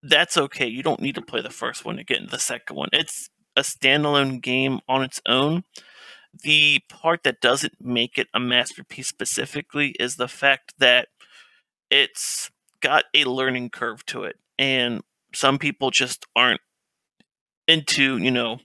[0.02, 0.66] that's okay.
[0.66, 2.88] You don't need to play the first one to get into the second one.
[2.92, 5.64] It's a standalone game on its own.
[6.34, 11.08] The part that doesn't make it a masterpiece specifically is the fact that
[11.90, 14.36] it's got a learning curve to it.
[14.58, 15.02] And
[15.34, 16.60] some people just aren't
[17.68, 18.58] into, you know,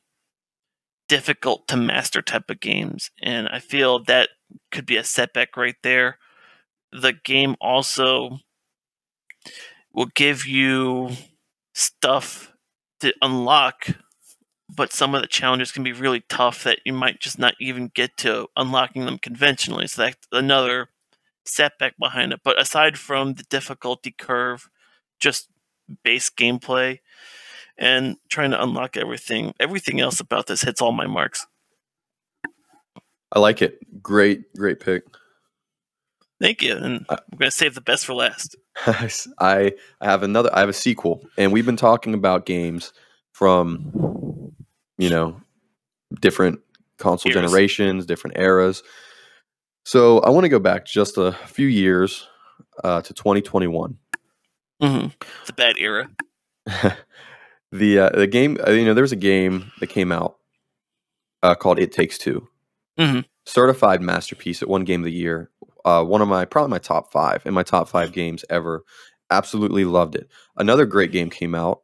[1.07, 3.11] difficult to master type of games.
[3.22, 4.30] And I feel that
[4.72, 6.18] could be a setback right there.
[6.91, 8.39] The game also
[9.93, 11.11] will give you
[11.74, 12.53] stuff
[12.99, 13.88] to unlock,
[14.78, 17.92] but some of the challenges can be really tough that you might just not even
[17.96, 19.88] get to unlocking them conventionally.
[19.88, 20.90] So that's another
[21.46, 22.42] setback behind it.
[22.44, 24.70] But aside from the difficulty curve,
[25.20, 25.50] just
[26.04, 27.00] base gameplay,
[27.78, 29.56] and trying to unlock everything.
[29.60, 31.48] Everything else about this hits all my marks.
[33.32, 33.80] I like it.
[34.02, 35.04] Great, great pick.
[36.40, 36.76] Thank you.
[36.76, 38.56] And uh, we're going to save the best for last.
[39.40, 42.94] I I have another I have a sequel and we've been talking about games
[43.32, 44.47] from
[44.98, 45.39] you know
[46.20, 46.60] different
[46.98, 48.84] console generations, different eras.
[49.86, 52.28] So I want to go back just a few years
[52.84, 53.98] uh, to 2021.
[54.82, 55.08] Mm-hmm.
[55.41, 56.10] It's a bad era.
[57.72, 60.38] the uh, the game uh, you know there's a game that came out
[61.41, 62.48] uh, called It Takes 2
[63.00, 63.20] mm-hmm.
[63.45, 65.50] certified masterpiece at one game of the year.
[65.86, 68.84] Uh, one of my probably my top five in my top five games ever.
[69.30, 70.30] Absolutely loved it.
[70.56, 71.82] Another great game came out,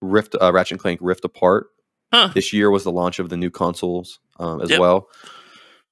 [0.00, 1.68] Rift uh, Ratchet and Clank Rift Apart.
[2.12, 2.30] Huh.
[2.34, 4.80] This year was the launch of the new consoles um, as Yep.
[4.80, 5.08] well.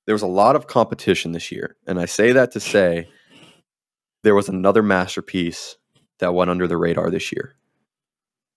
[0.06, 3.08] There was a lot of competition this year, and I say that to say
[4.22, 5.76] there was another masterpiece
[6.18, 7.54] that went under the radar this year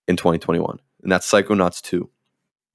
[0.07, 2.09] in 2021, and that's Psychonauts 2.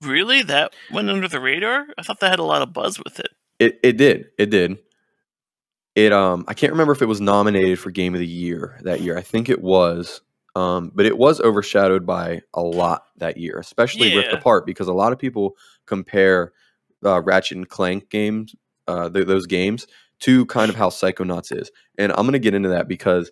[0.02, 0.42] Really?
[0.42, 1.86] That went under the radar?
[1.98, 3.28] I thought that had a lot of buzz with it.
[3.58, 4.26] It it did.
[4.38, 4.78] It did.
[5.96, 9.00] It um I can't remember if it was nominated for game of the year that
[9.00, 9.18] year.
[9.18, 10.20] I think it was.
[10.58, 14.38] Um, but it was overshadowed by a lot that year, especially Rift Yeah.
[14.38, 15.56] Apart, because a lot of people
[15.86, 16.52] compare
[17.06, 18.56] uh, Ratchet and Clank games,
[18.88, 19.86] uh, th- those games,
[20.20, 21.70] to kind of how Psychonauts is.
[21.96, 23.30] And I'm going to get into that because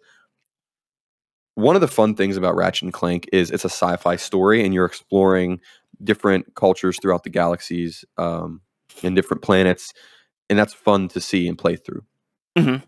[1.57, 4.73] one of the fun things about Ratchet and Clank is it's a sci-fi story, and
[4.73, 5.61] you're exploring
[6.05, 8.61] different cultures throughout the galaxies um,
[9.03, 9.93] and different planets,
[10.49, 12.05] and that's fun to see and play through.
[12.57, 12.83] Mhm.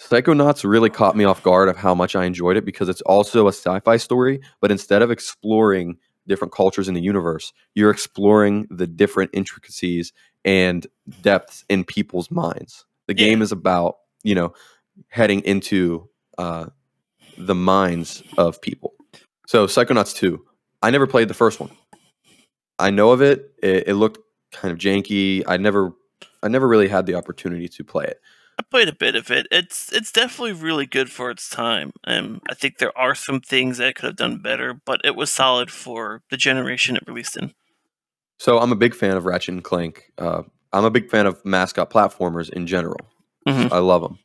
[0.00, 3.46] Psychonauts really caught me off guard of how much I enjoyed it because it's also
[3.46, 8.86] a sci-fi story, but instead of exploring different cultures in the universe, you're exploring the
[8.86, 10.12] different intricacies
[10.44, 10.86] and
[11.22, 12.84] depths in people's minds.
[13.08, 13.26] The Yeah.
[13.28, 14.52] game is about you know
[15.08, 16.66] heading into uh,
[17.36, 18.94] the minds of people.
[19.46, 20.44] So Psychonauts 2,
[20.82, 21.70] I never played the first one.
[22.78, 23.52] I know of it.
[23.62, 24.18] It, it looked
[24.52, 25.42] kind of janky.
[25.46, 25.92] I never
[26.42, 28.20] I never really had the opportunity to play it.
[28.58, 29.46] I played a bit of it.
[29.50, 31.92] It's it's definitely really good for its time.
[32.04, 35.30] Um, I think there are some things that could have done better, but it was
[35.30, 37.52] solid for the generation it released in.
[38.38, 40.12] So I'm a big fan of Ratchet and Clank.
[40.18, 40.42] Uh,
[40.72, 42.98] I'm a big fan of mascot platformers in general.
[43.46, 43.70] Mhm.
[43.72, 44.18] I love them.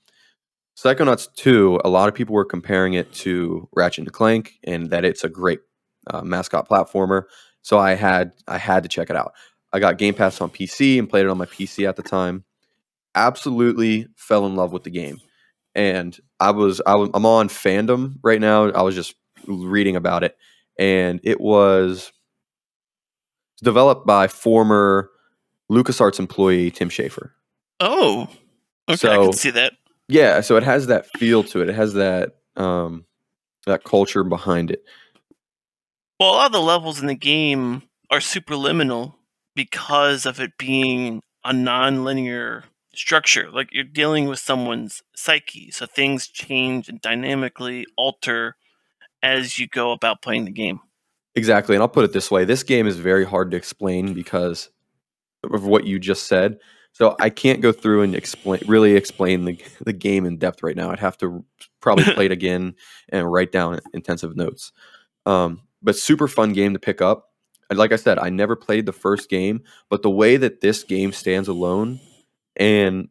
[0.78, 5.06] Psychonauts 2, a lot of people were comparing it to Ratchet and Clank and that
[5.06, 5.60] it's a great
[6.08, 7.24] uh, mascot platformer.
[7.62, 9.34] So I had I had to check it out.
[9.72, 12.44] I got Game Pass on PC and played it on my PC at the time.
[13.16, 15.20] Absolutely fell in love with the game.
[15.76, 18.70] And I was I was I'm on fandom right now.
[18.72, 19.16] I was just
[19.48, 20.38] reading about it
[20.80, 22.12] and it was
[23.62, 25.10] developed by former
[25.72, 27.32] LucasArts employee Tim Schafer.
[27.80, 28.28] Oh,
[28.90, 29.74] okay, I So- can see that.
[30.10, 31.70] Yeah, so it has that feel to it.
[31.70, 33.06] It has that um
[33.66, 34.84] that culture behind it.
[36.20, 39.16] Well, a lot of the levels in the game are superliminal
[39.56, 42.66] because of it being a non-linear
[42.96, 43.50] structure.
[43.52, 48.56] Like you're dealing with someone's psyche, so things change and dynamically alter
[49.22, 50.80] as you go about playing the game.
[51.36, 51.76] Exactly.
[51.76, 52.46] And I'll put it this way.
[52.46, 54.70] This game is very hard to explain because
[55.44, 56.60] of what you just said.
[56.92, 60.76] So I can't go through and explain really explain the the game in depth right
[60.76, 60.92] now.
[60.92, 61.44] I'd have to
[61.82, 62.76] probably play it again
[63.10, 64.72] and write down intensive notes.
[65.26, 67.30] Um, but super fun game to pick up.
[67.70, 70.84] And like I said, I never played the first game, but the way that this
[70.84, 72.00] game stands alone
[72.56, 73.08] and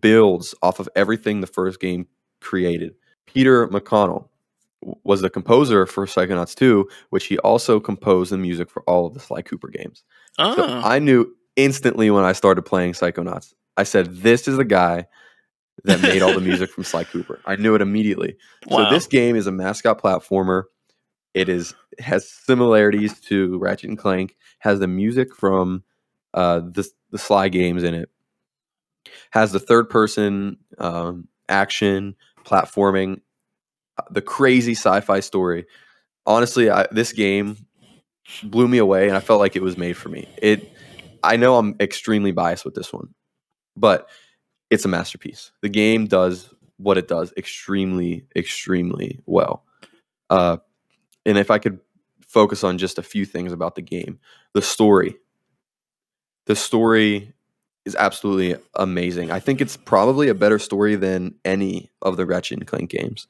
[0.00, 2.06] builds off of everything the first game
[2.40, 2.94] created.
[3.26, 4.28] Peter McConnell
[5.04, 9.14] was the composer for Psychonauts 2, which he also composed the music for all of
[9.14, 10.04] the Sly Cooper games.
[10.38, 13.52] Oh, So I knew instantly when I started playing Psychonauts.
[13.76, 15.06] I said, "This is the guy
[15.84, 18.36] that made all the music from Sly Cooper." I knew it immediately.
[18.66, 18.84] wow.
[18.84, 20.64] So this game is a mascot platformer.
[21.34, 24.36] It is it has similarities to Ratchet and Clank.
[24.60, 25.84] Has the music from
[26.34, 28.08] uh, the the Sly games in it.
[29.30, 33.20] Has the third person um, action platforming.
[34.10, 35.66] the crazy sci-fi story.
[36.26, 37.56] Honestly, I, this game
[38.42, 40.28] blew me away, and I felt like it was made for me.
[40.40, 40.72] It.
[41.22, 43.14] I know I'm extremely biased with this one,
[43.76, 44.08] but
[44.70, 45.52] it's a masterpiece.
[45.60, 49.64] The game does what it does extremely, extremely well.
[50.30, 50.58] Uh,
[51.26, 51.78] and if I could
[52.26, 54.18] focus on just a few things about the game,
[54.54, 55.16] the story.
[56.46, 57.34] The story
[57.90, 59.30] is absolutely amazing.
[59.30, 63.26] I think it's probably a better story than any of the Ratchet and Clank games.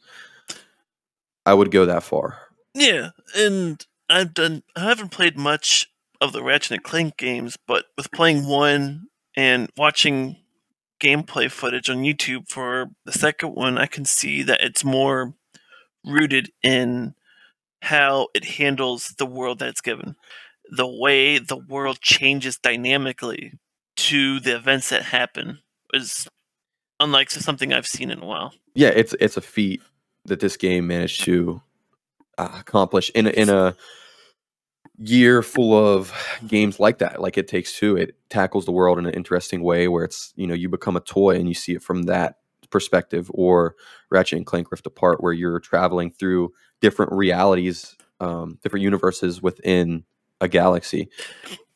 [1.46, 2.38] I would go that far.
[2.74, 4.62] Yeah, and I've done.
[4.76, 5.90] I haven't played much
[6.20, 10.36] of the Ratchet and Clank games, but with playing one and watching
[11.02, 15.34] gameplay footage on YouTube for the second one, I can see that it's more
[16.04, 17.14] rooted in
[17.82, 20.16] how it handles the world that it's given.
[20.70, 23.54] The way the world changes dynamically
[24.09, 25.59] to the events that happen
[25.92, 26.28] is
[26.98, 28.53] unlike something I've seen in a while.
[28.74, 29.82] Yeah, it's it's a feat
[30.26, 31.61] that this game managed to
[32.38, 33.74] uh, accomplish in a, in a
[34.98, 36.12] year full of
[36.46, 37.20] games like that.
[37.20, 40.46] Like it takes two, it tackles the world in an interesting way where it's you
[40.46, 42.36] know you become a toy and you see it from that
[42.70, 43.74] perspective, or
[44.11, 50.05] Ratchet and Clank Rift Apart, where you're traveling through different realities, um, different universes within
[50.40, 51.09] a galaxy,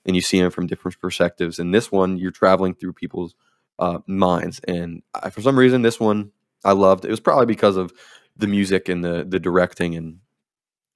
[0.07, 1.59] and you see them from different perspectives.
[1.59, 3.34] And this one, you're traveling through people's
[3.78, 6.30] uh, minds, and I, for some reason, this one
[6.64, 7.05] I loved.
[7.05, 7.92] It was probably because of
[8.36, 10.20] the music and the the directing and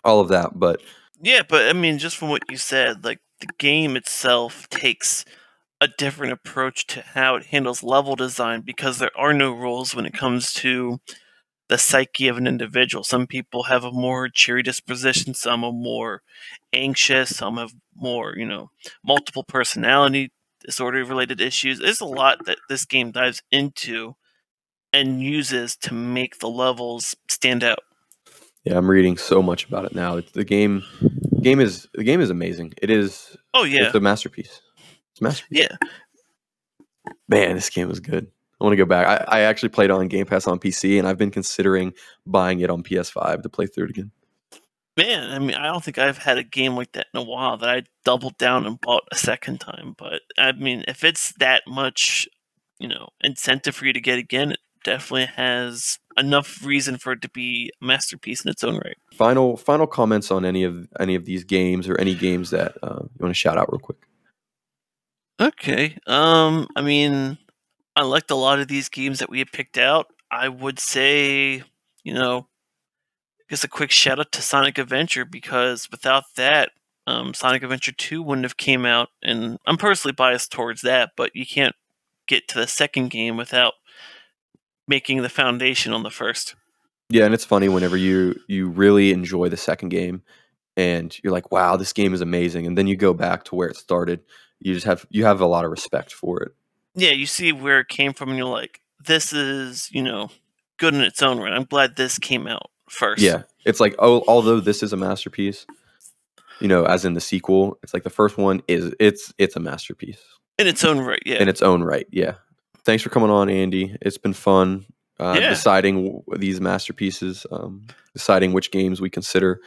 [0.04, 0.80] all of that, but
[1.20, 5.24] yeah, but I mean, just from what you said, like the game itself takes
[5.80, 10.06] a different approach to how it handles level design because there are no rules when
[10.06, 11.00] it comes to
[11.68, 13.04] the psyche of an individual.
[13.04, 16.22] Some people have a more cheery disposition, some are more
[16.72, 18.70] anxious, some have more, you know,
[19.04, 20.32] multiple personality
[20.64, 21.78] disorder related issues.
[21.78, 24.14] There's a lot that this game dives into
[24.92, 27.80] and uses to make the levels stand out.
[28.64, 30.16] Yeah, I'm reading so much about it now.
[30.16, 30.82] It's, the game
[31.42, 32.74] game is the game is amazing.
[32.82, 33.86] It is Oh yeah.
[33.86, 34.60] it's a masterpiece.
[35.12, 35.68] It's a masterpiece.
[35.70, 35.76] Yeah.
[37.28, 38.30] Man, this game was good.
[38.60, 39.06] I want to go back.
[39.06, 41.92] I, I actually played on Game Pass on PC, and I've been considering
[42.26, 44.10] buying it on PS5 to play through it again.
[44.96, 47.56] Man, I mean, I don't think I've had a game like that in a while
[47.58, 49.94] that I doubled down and bought a second time.
[49.96, 52.28] But I mean, if it's that much,
[52.80, 57.22] you know, incentive for you to get again, it definitely has enough reason for it
[57.22, 58.96] to be a masterpiece in its own right.
[59.14, 63.02] Final final comments on any of any of these games or any games that uh,
[63.02, 63.98] you want to shout out real quick.
[65.40, 65.96] Okay.
[66.08, 67.38] Um, I mean,
[67.98, 70.06] I liked a lot of these games that we had picked out.
[70.30, 71.64] I would say,
[72.04, 72.46] you know,
[73.50, 76.70] just a quick shout out to Sonic Adventure because without that,
[77.08, 79.08] um, Sonic Adventure 2 wouldn't have came out.
[79.20, 81.74] And I'm personally biased towards that, but you can't
[82.28, 83.74] get to the second game without
[84.86, 86.54] making the foundation on the first.
[87.10, 90.22] Yeah, and it's funny whenever you you really enjoy the second game
[90.76, 93.68] and you're like, "Wow, this game is amazing." And then you go back to where
[93.68, 94.20] it started.
[94.60, 96.52] You just have you have a lot of respect for it.
[96.98, 100.30] Yeah, you see where it came from and you're like, "This is, you know,
[100.78, 101.52] good in its own right.
[101.52, 103.20] I'm glad this came out first.
[103.22, 103.42] Yeah.
[103.64, 105.66] It's like, oh, although this is a masterpiece,
[106.60, 109.60] you know, as in the sequel, it's like the first one is it's it's a
[109.60, 110.20] masterpiece
[110.58, 111.36] In its own right, yeah.
[111.42, 112.06] in its own right.
[112.10, 112.34] Yeah.
[112.84, 113.96] Thanks for coming on, Andy.
[114.00, 114.86] It's been fun
[115.20, 115.50] uh, Yeah.
[115.50, 119.60] deciding w- these masterpieces, um, deciding which games we consider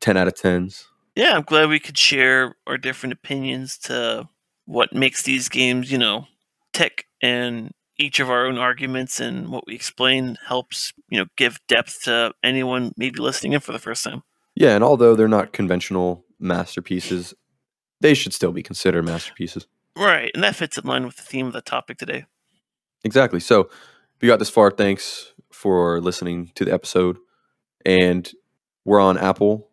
[0.00, 0.86] ten out of tens.
[1.16, 4.28] yeah, I'm glad we could share our different opinions to
[4.66, 6.26] what makes these games, you know,
[6.72, 11.60] tick and each of our own arguments and what we explain helps, you know, give
[11.68, 14.22] depth to anyone maybe listening in for the first time.
[14.54, 17.34] Yeah, and although they're not conventional masterpieces,
[18.00, 19.66] they should still be considered masterpieces.
[19.96, 22.26] Right, and that fits in line with the theme of the topic today.
[23.04, 23.40] Exactly.
[23.40, 27.18] So if you got this far, thanks for listening to the episode.
[27.86, 28.30] And
[28.84, 29.68] we're on Apple,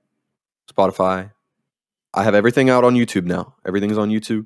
[0.72, 1.31] Spotify.
[2.13, 3.55] I have everything out on YouTube now.
[3.65, 4.45] Everything's on YouTube,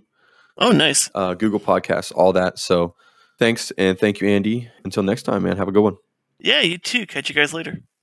[0.58, 1.10] Oh, nice.
[1.16, 2.58] uh, Google Podcasts, all that.
[2.60, 2.96] So
[3.40, 4.70] thanks and thank you, Andy.
[4.84, 5.58] Until next time, man.
[5.58, 5.98] Have a good one.
[6.40, 7.06] Yeah, you too.
[7.06, 7.80] Catch you guys later.